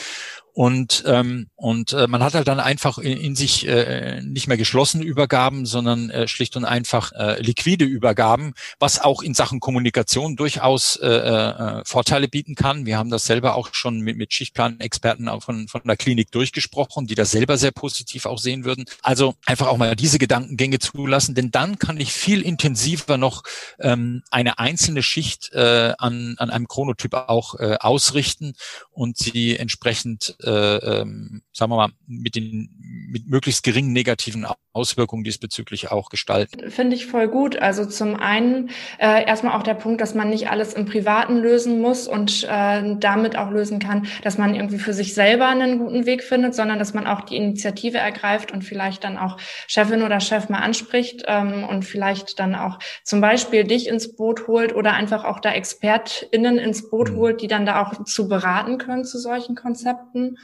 und, 0.57 1.03
ähm, 1.05 1.51
und 1.55 1.93
äh, 1.93 2.07
man 2.07 2.23
hat 2.23 2.33
halt 2.33 2.47
dann 2.47 2.59
einfach 2.59 2.97
in, 2.97 3.19
in 3.19 3.35
sich 3.35 3.67
äh, 3.67 4.21
nicht 4.23 4.47
mehr 4.47 4.57
geschlossene 4.57 5.03
Übergaben, 5.03 5.67
sondern 5.67 6.09
äh, 6.09 6.27
schlicht 6.27 6.57
und 6.57 6.65
einfach 6.65 7.11
äh, 7.11 7.39
liquide 7.39 7.85
Übergaben, 7.85 8.55
was 8.79 8.99
auch 8.99 9.21
in 9.21 9.35
Sachen 9.35 9.59
Kommunikation 9.59 10.35
durchaus 10.35 10.95
äh, 10.95 11.09
äh, 11.09 11.83
Vorteile 11.85 12.27
bieten 12.27 12.55
kann. 12.55 12.87
Wir 12.87 12.97
haben 12.97 13.11
das 13.11 13.25
selber 13.25 13.53
auch 13.53 13.69
schon 13.73 13.99
mit, 13.99 14.17
mit 14.17 14.33
Schichtplan-Experten 14.33 15.29
von, 15.41 15.67
von 15.67 15.81
der 15.85 15.95
Klinik 15.95 16.31
durchgesprochen, 16.31 17.05
die 17.05 17.13
das 17.13 17.29
selber 17.29 17.59
sehr 17.59 17.69
positiv 17.71 18.25
auch 18.25 18.39
sehen 18.39 18.65
würden. 18.65 18.85
Also 19.03 19.35
einfach 19.45 19.67
auch 19.67 19.77
mal 19.77 19.95
diese 19.95 20.17
Gedankengänge 20.17 20.79
zulassen, 20.79 21.35
denn 21.35 21.51
dann 21.51 21.77
kann 21.77 21.99
ich 21.99 22.11
viel 22.11 22.41
intensiver 22.41 23.19
noch 23.19 23.43
ähm, 23.79 24.23
eine 24.31 24.57
einzelne 24.57 25.03
Schicht 25.03 25.53
äh, 25.53 25.93
an, 25.99 26.33
an 26.39 26.49
einem 26.49 26.67
Chronotyp 26.67 27.13
auch 27.13 27.59
äh, 27.59 27.77
ausrichten 27.79 28.55
und 28.89 29.17
sie 29.17 29.55
entsprechend 29.55 30.35
ähm, 30.51 31.41
sagen 31.53 31.71
wir 31.71 31.77
mal, 31.77 31.91
mit 32.05 32.35
den 32.35 32.69
mit 33.09 33.27
möglichst 33.27 33.63
geringen 33.63 33.93
negativen 33.93 34.45
Auswirkungen 34.77 35.23
diesbezüglich 35.23 35.91
auch 35.91 36.09
gestalten. 36.09 36.69
Finde 36.69 36.95
ich 36.95 37.07
voll 37.07 37.27
gut. 37.27 37.57
Also 37.57 37.85
zum 37.85 38.15
einen 38.15 38.69
äh, 38.99 39.25
erstmal 39.25 39.57
auch 39.57 39.63
der 39.63 39.73
Punkt, 39.73 39.99
dass 40.01 40.13
man 40.13 40.29
nicht 40.29 40.49
alles 40.49 40.73
im 40.73 40.85
Privaten 40.85 41.37
lösen 41.37 41.81
muss 41.81 42.07
und 42.07 42.43
äh, 42.43 42.95
damit 42.99 43.37
auch 43.37 43.49
lösen 43.49 43.79
kann, 43.79 44.05
dass 44.21 44.37
man 44.37 44.53
irgendwie 44.53 44.77
für 44.77 44.93
sich 44.93 45.15
selber 45.15 45.47
einen 45.47 45.79
guten 45.79 46.05
Weg 46.05 46.23
findet, 46.23 46.53
sondern 46.53 46.77
dass 46.77 46.93
man 46.93 47.07
auch 47.07 47.21
die 47.21 47.35
Initiative 47.35 47.97
ergreift 47.97 48.51
und 48.51 48.63
vielleicht 48.63 49.03
dann 49.03 49.17
auch 49.17 49.37
Chefin 49.67 50.03
oder 50.03 50.19
Chef 50.19 50.49
mal 50.49 50.59
anspricht 50.59 51.23
ähm, 51.25 51.63
und 51.63 51.83
vielleicht 51.83 52.39
dann 52.39 52.53
auch 52.53 52.77
zum 53.03 53.19
Beispiel 53.19 53.63
dich 53.63 53.87
ins 53.87 54.15
Boot 54.15 54.47
holt 54.47 54.75
oder 54.75 54.93
einfach 54.93 55.23
auch 55.23 55.39
da 55.39 55.51
ExpertInnen 55.51 56.59
ins 56.59 56.89
Boot 56.89 57.11
mhm. 57.11 57.15
holt, 57.17 57.41
die 57.41 57.47
dann 57.47 57.65
da 57.65 57.81
auch 57.81 58.03
zu 58.03 58.27
beraten 58.27 58.77
können 58.77 59.05
zu 59.05 59.17
solchen 59.17 59.55
Konzepten 59.55 60.37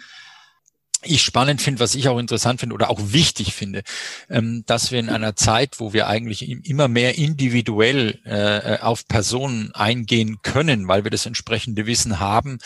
ich 1.06 1.22
spannend 1.22 1.62
finde, 1.62 1.80
was 1.80 1.96
ich 1.96 2.08
auch 2.08 2.20
interessant 2.20 2.60
finde 2.60 2.76
oder 2.76 2.90
auch 2.90 3.00
wichtig 3.02 3.54
finde, 3.54 3.84
ähm, 4.30 4.64
dass 4.66 4.92
wir 4.92 5.00
in 5.00 5.10
einer 5.10 5.36
Zeit, 5.36 5.80
wo 5.80 5.94
wir 5.94 6.08
eigentlich 6.08 6.50
immer 6.50 6.88
mehr 6.88 7.18
individuell 7.18 8.20
äh, 8.26 8.80
auf 8.82 9.08
Personen 9.08 9.72
eingehen 9.74 10.40
können, 10.42 10.88
weil 10.88 11.04
wir 11.04 11.12
das 11.12 11.26
entsprechende 11.26 11.86
Wissen 11.86 12.20
haben, 12.20 12.60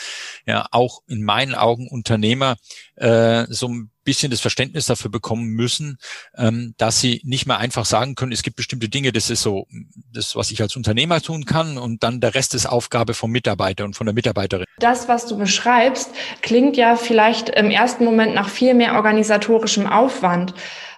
ja 0.46 0.66
auch 0.70 1.02
in 1.06 1.22
meinen 1.22 1.54
Augen 1.54 1.88
Unternehmer 1.88 2.56
äh, 2.96 3.46
so 3.48 3.68
ein 3.68 3.90
bisschen 4.08 4.30
das 4.30 4.40
Verständnis 4.40 4.86
dafür 4.86 5.10
bekommen 5.10 5.48
müssen, 5.48 5.98
ähm, 6.34 6.72
dass 6.78 6.98
sie 6.98 7.20
nicht 7.24 7.46
mehr 7.46 7.58
einfach 7.58 7.84
sagen 7.84 8.14
können, 8.14 8.32
es 8.32 8.42
gibt 8.42 8.56
bestimmte 8.56 8.88
Dinge, 8.88 9.12
das 9.12 9.28
ist 9.28 9.42
so 9.42 9.66
das, 10.14 10.34
was 10.34 10.50
ich 10.50 10.62
als 10.62 10.76
Unternehmer 10.76 11.20
tun 11.20 11.44
kann 11.44 11.76
und 11.76 12.02
dann 12.02 12.22
der 12.22 12.34
Rest 12.34 12.54
ist 12.54 12.64
Aufgabe 12.64 13.12
vom 13.12 13.30
Mitarbeiter 13.30 13.84
und 13.84 13.96
von 13.96 14.06
der 14.06 14.14
Mitarbeiterin. 14.14 14.64
Das, 14.78 15.08
was 15.08 15.26
du 15.26 15.36
beschreibst, 15.36 16.10
klingt 16.40 16.78
ja 16.78 16.96
vielleicht 16.96 17.50
im 17.50 17.70
ersten 17.70 18.06
Moment 18.06 18.34
nach 18.34 18.48
viel 18.48 18.72
mehr 18.72 18.94
organisatorischem 18.94 19.86
Aufwand. 19.86 20.54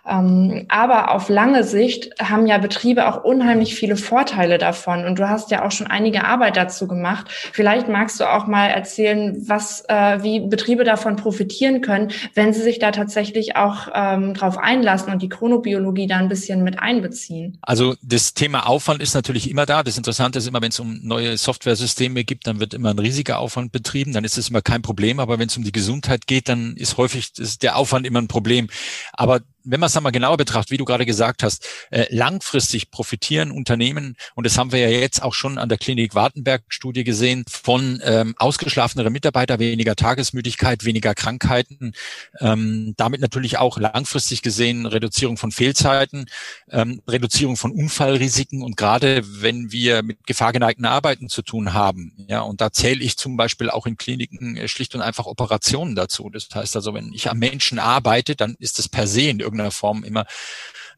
Ähm, 0.09 0.67
aber 0.69 1.13
auf 1.15 1.29
lange 1.29 1.65
Sicht 1.65 2.11
haben 2.21 2.47
ja 2.47 2.59
Betriebe 2.59 3.09
auch 3.09 3.25
unheimlich 3.25 3.75
viele 3.75 3.97
Vorteile 3.97 4.59
davon. 4.59 5.05
Und 5.05 5.19
du 5.19 5.29
hast 5.29 5.51
ja 5.51 5.65
auch 5.65 5.71
schon 5.71 5.87
einige 5.87 6.25
Arbeit 6.25 6.57
dazu 6.57 6.87
gemacht. 6.87 7.27
Vielleicht 7.53 7.89
magst 7.89 8.21
du 8.21 8.25
auch 8.25 8.47
mal 8.47 8.69
erzählen, 8.69 9.37
was, 9.47 9.85
äh, 9.89 10.23
wie 10.23 10.41
Betriebe 10.41 10.85
davon 10.85 11.17
profitieren 11.17 11.81
können, 11.81 12.13
wenn 12.35 12.53
sie 12.53 12.63
sich 12.63 12.79
da 12.79 12.91
tatsächlich 12.91 13.57
auch 13.57 13.89
ähm, 13.95 14.35
drauf 14.35 14.59
einlassen 14.59 15.13
und 15.13 15.23
die 15.23 15.29
Chronobiologie 15.29 16.07
da 16.07 16.17
ein 16.17 16.29
bisschen 16.29 16.63
mit 16.63 16.79
einbeziehen. 16.79 17.59
Also 17.63 17.95
das 18.03 18.35
Thema 18.35 18.67
Aufwand 18.67 19.03
ist 19.03 19.15
natürlich 19.15 19.51
immer 19.51 19.67
da. 19.67 19.83
Das 19.83 19.97
Interessante 19.97 20.39
ist 20.39 20.47
immer, 20.47 20.63
wenn 20.63 20.71
es 20.71 20.81
um 20.81 21.01
neue 21.03 21.37
Softwaresysteme 21.37 22.25
geht, 22.25 22.47
dann 22.47 22.61
wird 22.61 22.75
immer 22.75 22.91
ein 22.91 22.99
riesiger 22.99 23.39
Aufwand 23.39 23.73
betrieben. 23.73 24.13
Dann 24.13 24.25
ist 24.25 24.39
es 24.39 24.49
immer 24.49 24.63
kein 24.63 24.83
Problem. 24.83 25.21
Aber 25.21 25.39
wenn 25.39 25.49
es 25.49 25.57
um 25.57 25.65
die 25.65 25.73
Gesundheit 25.73 26.27
geht, 26.27 26.49
dann 26.49 26.77
ist 26.77 26.97
häufig 26.97 27.33
ist 27.39 27.63
der 27.63 27.77
Aufwand 27.77 28.07
immer 28.07 28.21
ein 28.21 28.29
Problem. 28.29 28.69
Aber 29.13 29.41
wenn 29.65 29.81
man 29.81 29.89
es 29.89 29.97
einmal 29.97 30.13
genauer 30.13 30.37
betrachtet, 30.37 30.71
wie 30.71 30.77
du 30.77 30.85
gerade 30.85 31.07
gesagt 31.07 31.43
hast, 31.43 31.67
äh, 31.91 32.07
langfristig 32.11 32.91
profitieren 32.91 33.51
Unternehmen, 33.51 34.17
und 34.35 34.47
das 34.47 34.59
haben 34.59 34.73
wir 34.73 34.79
ja 34.79 34.89
jetzt 34.89 35.23
auch 35.23 35.35
schon 35.35 35.59
an 35.59 35.69
der 35.69 35.79
Klinik 35.79 36.15
Wartenberg-Studie 36.15 37.05
gesehen, 37.05 37.45
von 37.49 38.01
ähm, 38.05 38.35
ausgeschlafeneren 38.39 39.13
Mitarbeiter, 39.13 39.59
weniger 39.59 39.97
Tagesmüdigkeit, 39.97 40.85
weniger 40.85 41.15
Krankheiten, 41.15 41.93
ähm, 42.41 42.95
damit 42.97 43.21
natürlich 43.21 43.59
auch 43.59 43.79
langfristig 43.79 44.43
gesehen 44.43 44.87
Reduzierung 44.87 45.37
von 45.37 45.53
Fehlzeiten, 45.53 46.27
ähm, 46.71 47.03
Reduzierung 47.09 47.57
von 47.57 47.73
Unfallrisiken 47.73 48.63
und 48.63 48.77
gerade 48.77 49.23
wenn 49.25 49.73
wir 49.73 50.03
mit 50.03 50.27
gefahrgeneigten 50.27 50.85
Arbeiten 50.85 51.29
zu 51.29 51.43
tun 51.43 51.73
haben, 51.73 52.13
ja, 52.29 52.41
und 52.41 52.61
da 52.61 52.73
zähle 52.73 53.03
ich 53.03 53.17
zum 53.17 53.37
Beispiel 53.37 53.71
auch 53.71 53.87
in 53.87 53.97
Kliniken 53.97 54.57
äh, 54.57 54.69
schlicht 54.69 54.95
und 54.95 55.03
einfach 55.03 55.27
Operationen 55.27 55.95
dazu. 55.95 56.31
Das 56.31 56.49
heißt 56.53 56.77
also, 56.77 56.95
wenn 56.95 57.13
ich 57.13 57.31
am 57.31 57.39
Menschen 57.39 57.79
arbeite, 57.79 58.37
dann 58.37 58.57
ist 58.59 58.79
es 58.79 58.89
per 58.89 59.07
se 59.07 59.23
in 59.23 59.39
irgendeiner 59.51 59.71
Form 59.71 60.05
immer 60.05 60.27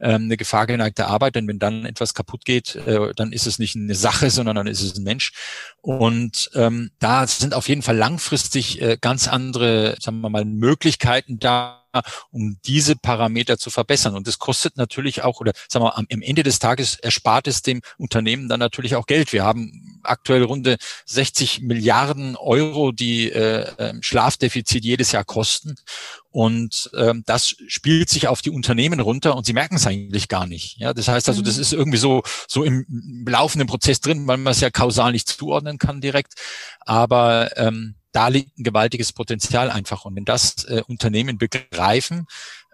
ähm, 0.01 0.25
eine 0.25 0.37
gefahrgeneigte 0.37 1.07
Arbeit, 1.07 1.37
denn 1.37 1.47
wenn 1.49 1.59
dann 1.59 1.87
etwas 1.87 2.15
kaputt 2.15 2.45
geht, 2.45 2.75
äh, 2.75 3.13
dann 3.15 3.33
ist 3.33 3.47
es 3.47 3.59
nicht 3.59 3.77
eine 3.77 3.95
Sache, 3.95 4.31
sondern 4.31 4.57
dann 4.57 4.67
ist 4.67 4.83
es 4.83 4.97
ein 4.97 5.05
Mensch. 5.05 5.33
Und 5.81 6.51
ähm, 6.55 6.91
da 6.99 7.27
sind 7.27 7.55
auf 7.55 7.69
jeden 7.69 7.83
Fall 7.83 7.97
langfristig 7.97 8.83
äh, 8.83 8.99
ganz 9.01 9.29
andere, 9.29 9.97
sagen 10.01 10.21
wir 10.21 10.29
mal, 10.29 10.45
Möglichkeiten 10.45 11.39
da, 11.39 11.82
um 12.31 12.59
diese 12.65 12.97
Parameter 12.97 13.59
zu 13.59 13.71
verbessern. 13.71 14.15
Und 14.15 14.27
das 14.27 14.39
kostet 14.39 14.77
natürlich 14.77 15.23
auch, 15.23 15.41
oder 15.41 15.53
sagen 15.69 15.85
wir, 15.85 15.97
am 15.97 16.07
Ende 16.09 16.43
des 16.43 16.59
Tages 16.59 16.97
erspart 16.97 17.49
es 17.49 17.63
dem 17.63 17.83
Unternehmen 17.99 18.49
dann 18.49 18.61
natürlich 18.61 18.97
auch 18.97 19.07
Geld. 19.07 19.33
Wir 19.33 19.45
haben 19.45 20.01
aktuell 20.03 20.43
runde 20.43 20.77
60 21.07 21.61
Milliarden 21.61 22.37
Euro, 22.37 22.93
die 22.93 23.31
äh, 23.31 23.67
ähm, 23.79 24.03
Schlafdefizit 24.03 24.85
jedes 24.85 25.13
Jahr 25.13 25.25
kosten. 25.25 25.77
Und 26.31 26.91
ähm, 26.97 27.25
das 27.27 27.55
spielt 27.69 28.09
sich 28.09 28.27
auf 28.27 28.41
die 28.41 28.51
Unternehmen 28.51 29.01
runter 29.01 29.37
und 29.37 29.45
sie 29.45 29.53
merken 29.53 29.77
es 29.77 29.87
eigentlich 29.87 30.29
gar 30.29 30.47
nicht. 30.47 30.79
Ja, 30.79 30.95
das 30.95 31.09
heißt 31.09 31.29
also, 31.29 31.43
das 31.43 31.57
mhm. 31.57 31.63
ist 31.63 31.73
irgendwie 31.75 31.99
so 31.99 32.23
so 32.49 32.65
im 32.65 33.25
laufenden 33.27 33.69
Prozess 33.69 34.01
drin, 34.01 34.27
weil 34.27 34.39
man 34.39 34.53
es 34.53 34.61
ja 34.61 34.71
kausal 34.71 35.13
nicht 35.13 35.29
zuordnen 35.29 35.77
kann 35.77 36.01
direkt. 36.01 36.35
Aber 36.81 37.57
ähm, 37.59 37.97
da 38.13 38.29
liegt 38.29 38.59
ein 38.59 38.65
gewaltiges 38.65 39.13
Potenzial 39.13 39.71
einfach. 39.71 40.05
Und 40.05 40.17
wenn 40.17 40.25
das 40.25 40.65
äh, 40.65 40.83
Unternehmen 40.87 41.39
begreifen, 41.39 42.27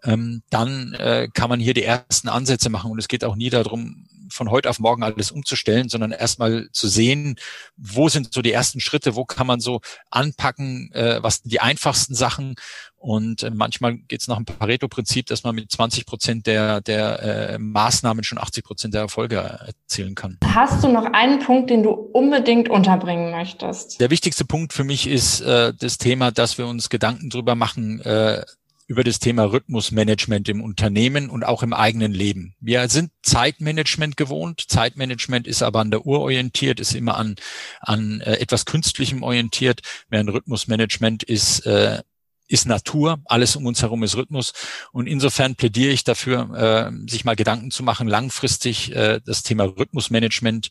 ähm, 0.04 0.42
dann 0.50 0.94
äh, 0.94 1.28
kann 1.32 1.48
man 1.48 1.60
hier 1.60 1.74
die 1.74 1.84
ersten 1.84 2.28
Ansätze 2.28 2.70
machen. 2.70 2.90
Und 2.90 2.98
es 2.98 3.08
geht 3.08 3.24
auch 3.24 3.36
nie 3.36 3.50
darum, 3.50 4.08
von 4.30 4.50
heute 4.50 4.70
auf 4.70 4.78
morgen 4.78 5.02
alles 5.02 5.30
umzustellen, 5.30 5.88
sondern 5.88 6.12
erstmal 6.12 6.68
zu 6.72 6.88
sehen, 6.88 7.36
wo 7.76 8.08
sind 8.08 8.32
so 8.32 8.42
die 8.42 8.52
ersten 8.52 8.80
Schritte, 8.80 9.16
wo 9.16 9.24
kann 9.24 9.46
man 9.46 9.60
so 9.60 9.80
anpacken, 10.10 10.90
äh, 10.92 11.22
was 11.22 11.36
sind 11.36 11.52
die 11.52 11.60
einfachsten 11.60 12.14
Sachen. 12.14 12.54
Und 12.96 13.44
äh, 13.44 13.50
manchmal 13.50 13.96
geht 13.96 14.20
es 14.20 14.28
nach 14.28 14.36
dem 14.36 14.44
Pareto-Prinzip, 14.44 15.26
dass 15.26 15.44
man 15.44 15.54
mit 15.54 15.70
20 15.70 16.04
Prozent 16.04 16.46
der, 16.46 16.80
der 16.80 17.22
äh, 17.22 17.58
Maßnahmen 17.58 18.24
schon 18.24 18.38
80 18.38 18.64
Prozent 18.64 18.94
der 18.94 19.02
Erfolge 19.02 19.36
erzielen 19.36 20.16
kann. 20.16 20.36
Hast 20.44 20.82
du 20.82 20.88
noch 20.88 21.04
einen 21.12 21.38
Punkt, 21.38 21.70
den 21.70 21.84
du 21.84 21.90
unbedingt 21.90 22.68
unterbringen 22.68 23.30
möchtest? 23.30 24.00
Der 24.00 24.10
wichtigste 24.10 24.44
Punkt 24.44 24.72
für 24.72 24.84
mich 24.84 25.06
ist 25.06 25.40
äh, 25.40 25.72
das 25.78 25.98
Thema, 25.98 26.32
dass 26.32 26.58
wir 26.58 26.66
uns 26.66 26.90
Gedanken 26.90 27.30
drüber 27.30 27.54
machen, 27.54 28.00
äh, 28.00 28.42
über 28.88 29.04
das 29.04 29.18
Thema 29.18 29.44
Rhythmusmanagement 29.44 30.48
im 30.48 30.62
Unternehmen 30.62 31.28
und 31.28 31.44
auch 31.44 31.62
im 31.62 31.74
eigenen 31.74 32.12
Leben. 32.12 32.56
Wir 32.58 32.88
sind 32.88 33.12
Zeitmanagement 33.22 34.16
gewohnt. 34.16 34.64
Zeitmanagement 34.66 35.46
ist 35.46 35.62
aber 35.62 35.80
an 35.80 35.90
der 35.90 36.06
Uhr 36.06 36.20
orientiert, 36.20 36.80
ist 36.80 36.94
immer 36.94 37.18
an, 37.18 37.36
an 37.80 38.22
äh, 38.22 38.36
etwas 38.36 38.64
Künstlichem 38.64 39.22
orientiert, 39.22 39.82
während 40.08 40.30
Rhythmusmanagement 40.30 41.22
ist, 41.22 41.66
äh, 41.66 42.02
ist 42.48 42.64
Natur, 42.66 43.20
alles 43.26 43.56
um 43.56 43.66
uns 43.66 43.82
herum 43.82 44.02
ist 44.04 44.16
Rhythmus. 44.16 44.54
Und 44.90 45.06
insofern 45.06 45.54
plädiere 45.54 45.92
ich 45.92 46.02
dafür, 46.02 46.90
äh, 46.90 47.10
sich 47.10 47.26
mal 47.26 47.36
Gedanken 47.36 47.70
zu 47.70 47.82
machen, 47.82 48.08
langfristig 48.08 48.96
äh, 48.96 49.20
das 49.22 49.42
Thema 49.42 49.64
Rhythmusmanagement 49.64 50.70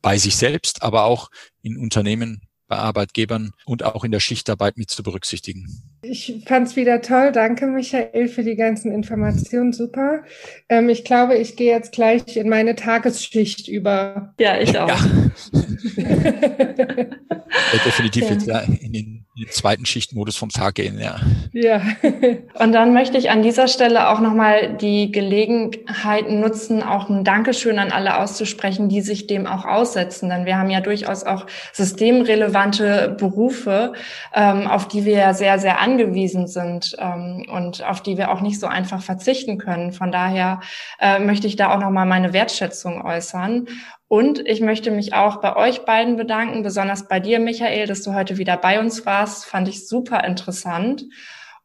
bei 0.00 0.16
sich 0.16 0.36
selbst, 0.36 0.82
aber 0.82 1.04
auch 1.04 1.28
in 1.62 1.76
Unternehmen 1.76 2.42
bei 2.68 2.76
Arbeitgebern 2.76 3.52
und 3.64 3.82
auch 3.82 4.04
in 4.04 4.12
der 4.12 4.20
Schichtarbeit 4.20 4.76
mit 4.76 4.90
zu 4.90 5.02
berücksichtigen. 5.02 5.82
Ich 6.02 6.42
fand 6.46 6.68
es 6.68 6.76
wieder 6.76 7.00
toll. 7.00 7.32
Danke, 7.32 7.66
Michael, 7.66 8.28
für 8.28 8.44
die 8.44 8.54
ganzen 8.54 8.92
Informationen. 8.92 9.72
Super. 9.72 10.22
Ähm, 10.68 10.88
ich 10.88 11.04
glaube, 11.04 11.36
ich 11.36 11.56
gehe 11.56 11.72
jetzt 11.72 11.92
gleich 11.92 12.36
in 12.36 12.48
meine 12.48 12.76
Tagesschicht 12.76 13.66
über. 13.68 14.34
Ja, 14.38 14.60
ich 14.60 14.78
auch. 14.78 14.88
Ja. 17.72 17.78
definitiv 17.84 18.24
ja. 18.24 18.30
jetzt 18.30 18.46
ja 18.46 18.60
in 18.60 18.92
den 18.92 19.17
den 19.38 19.50
zweiten 19.50 19.86
Schichtmodus 19.86 20.36
vom 20.36 20.48
Tag 20.48 20.74
gehen, 20.74 20.98
ja. 20.98 21.16
Ja. 21.52 21.80
Und 22.54 22.72
dann 22.72 22.92
möchte 22.92 23.18
ich 23.18 23.30
an 23.30 23.42
dieser 23.42 23.68
Stelle 23.68 24.08
auch 24.08 24.20
nochmal 24.20 24.76
die 24.76 25.12
Gelegenheit 25.12 26.28
nutzen, 26.28 26.82
auch 26.82 27.08
ein 27.08 27.24
Dankeschön 27.24 27.78
an 27.78 27.92
alle 27.92 28.18
auszusprechen, 28.18 28.88
die 28.88 29.00
sich 29.00 29.26
dem 29.26 29.46
auch 29.46 29.64
aussetzen. 29.64 30.28
Denn 30.28 30.44
wir 30.44 30.58
haben 30.58 30.70
ja 30.70 30.80
durchaus 30.80 31.24
auch 31.24 31.46
systemrelevante 31.72 33.16
Berufe, 33.18 33.92
ähm, 34.34 34.66
auf 34.66 34.88
die 34.88 35.04
wir 35.04 35.14
ja 35.14 35.34
sehr, 35.34 35.58
sehr 35.58 35.80
angewiesen 35.80 36.48
sind 36.48 36.96
ähm, 36.98 37.46
und 37.50 37.84
auf 37.84 38.02
die 38.02 38.18
wir 38.18 38.32
auch 38.32 38.40
nicht 38.40 38.58
so 38.58 38.66
einfach 38.66 39.02
verzichten 39.02 39.58
können. 39.58 39.92
Von 39.92 40.10
daher 40.10 40.60
äh, 41.00 41.20
möchte 41.20 41.46
ich 41.46 41.56
da 41.56 41.74
auch 41.74 41.80
nochmal 41.80 42.06
meine 42.06 42.32
Wertschätzung 42.32 43.04
äußern. 43.04 43.68
Und 44.08 44.40
ich 44.46 44.62
möchte 44.62 44.90
mich 44.90 45.12
auch 45.12 45.40
bei 45.40 45.54
euch 45.54 45.84
beiden 45.84 46.16
bedanken, 46.16 46.62
besonders 46.62 47.08
bei 47.08 47.20
dir, 47.20 47.38
Michael, 47.38 47.86
dass 47.86 48.02
du 48.02 48.14
heute 48.14 48.38
wieder 48.38 48.56
bei 48.56 48.80
uns 48.80 49.04
warst. 49.04 49.44
Fand 49.44 49.68
ich 49.68 49.86
super 49.86 50.24
interessant. 50.24 51.04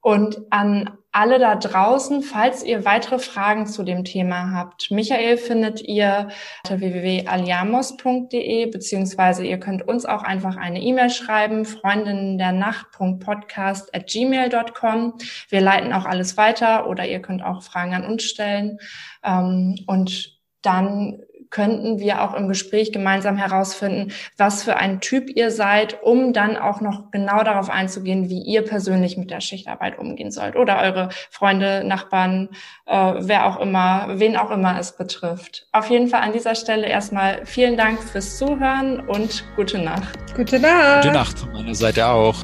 Und 0.02 0.42
an 0.50 0.98
alle 1.14 1.40
da 1.40 1.56
draußen, 1.56 2.24
falls 2.24 2.62
ihr 2.62 2.84
weitere 2.84 3.20
Fragen 3.20 3.68
zu 3.68 3.84
dem 3.84 4.04
Thema 4.04 4.52
habt, 4.52 4.92
Michael 4.92 5.38
findet 5.38 5.82
ihr 5.82 6.28
unter 6.66 6.82
www.aliamos.de, 6.82 8.66
beziehungsweise 8.66 9.46
ihr 9.46 9.60
könnt 9.60 9.88
uns 9.88 10.06
auch 10.06 10.24
einfach 10.24 10.58
eine 10.58 10.82
E-Mail 10.82 11.10
schreiben, 11.10 11.64
freundinnen 11.64 12.38
der 12.38 12.52
Nacht.podcast 12.52 13.96
at 13.96 14.08
gmail.com. 14.08 15.14
Wir 15.48 15.62
leiten 15.62 15.94
auch 15.94 16.06
alles 16.06 16.36
weiter 16.36 16.90
oder 16.90 17.08
ihr 17.08 17.22
könnt 17.22 17.42
auch 17.42 17.64
Fragen 17.64 17.94
an 17.94 18.06
uns 18.06 18.24
stellen. 18.24 18.80
Ähm, 19.24 19.76
und 19.88 20.38
dann 20.64 21.22
könnten 21.54 22.00
wir 22.00 22.24
auch 22.24 22.34
im 22.34 22.48
Gespräch 22.48 22.92
gemeinsam 22.92 23.38
herausfinden, 23.38 24.12
was 24.38 24.64
für 24.64 24.76
ein 24.76 25.00
Typ 25.02 25.30
ihr 25.30 25.52
seid, 25.52 26.02
um 26.02 26.34
dann 26.34 26.58
auch 26.58 26.82
noch 26.82 27.12
genau 27.12 27.44
darauf 27.44 27.70
einzugehen, 27.70 28.28
wie 28.28 28.42
ihr 28.42 28.64
persönlich 28.64 29.18
mit 29.18 29.30
der 29.30 29.40
Schichtarbeit 29.40 30.00
umgehen 30.00 30.32
sollt 30.32 30.56
oder 30.56 30.80
eure 30.80 31.10
Freunde, 31.30 31.84
Nachbarn, 31.86 32.50
äh, 32.88 33.14
wer 33.20 33.46
auch 33.46 33.60
immer, 33.60 34.08
wen 34.16 34.36
auch 34.36 34.50
immer 34.50 34.80
es 34.80 34.98
betrifft. 34.98 35.68
Auf 35.72 35.90
jeden 35.92 36.08
Fall 36.08 36.22
an 36.22 36.34
dieser 36.34 36.56
Stelle 36.56 36.88
erstmal 36.88 37.46
vielen 37.46 37.78
Dank 37.78 38.02
fürs 38.02 38.38
Zuhören 38.38 39.02
und 39.02 39.46
gute 39.56 39.78
Nacht. 39.78 40.36
Gute 40.36 40.60
Nacht. 40.60 41.04
Gute 41.04 41.14
Nacht 41.14 41.40
von 41.40 41.52
meiner 41.52 41.76
Seite 41.76 42.08
auch. 42.08 42.44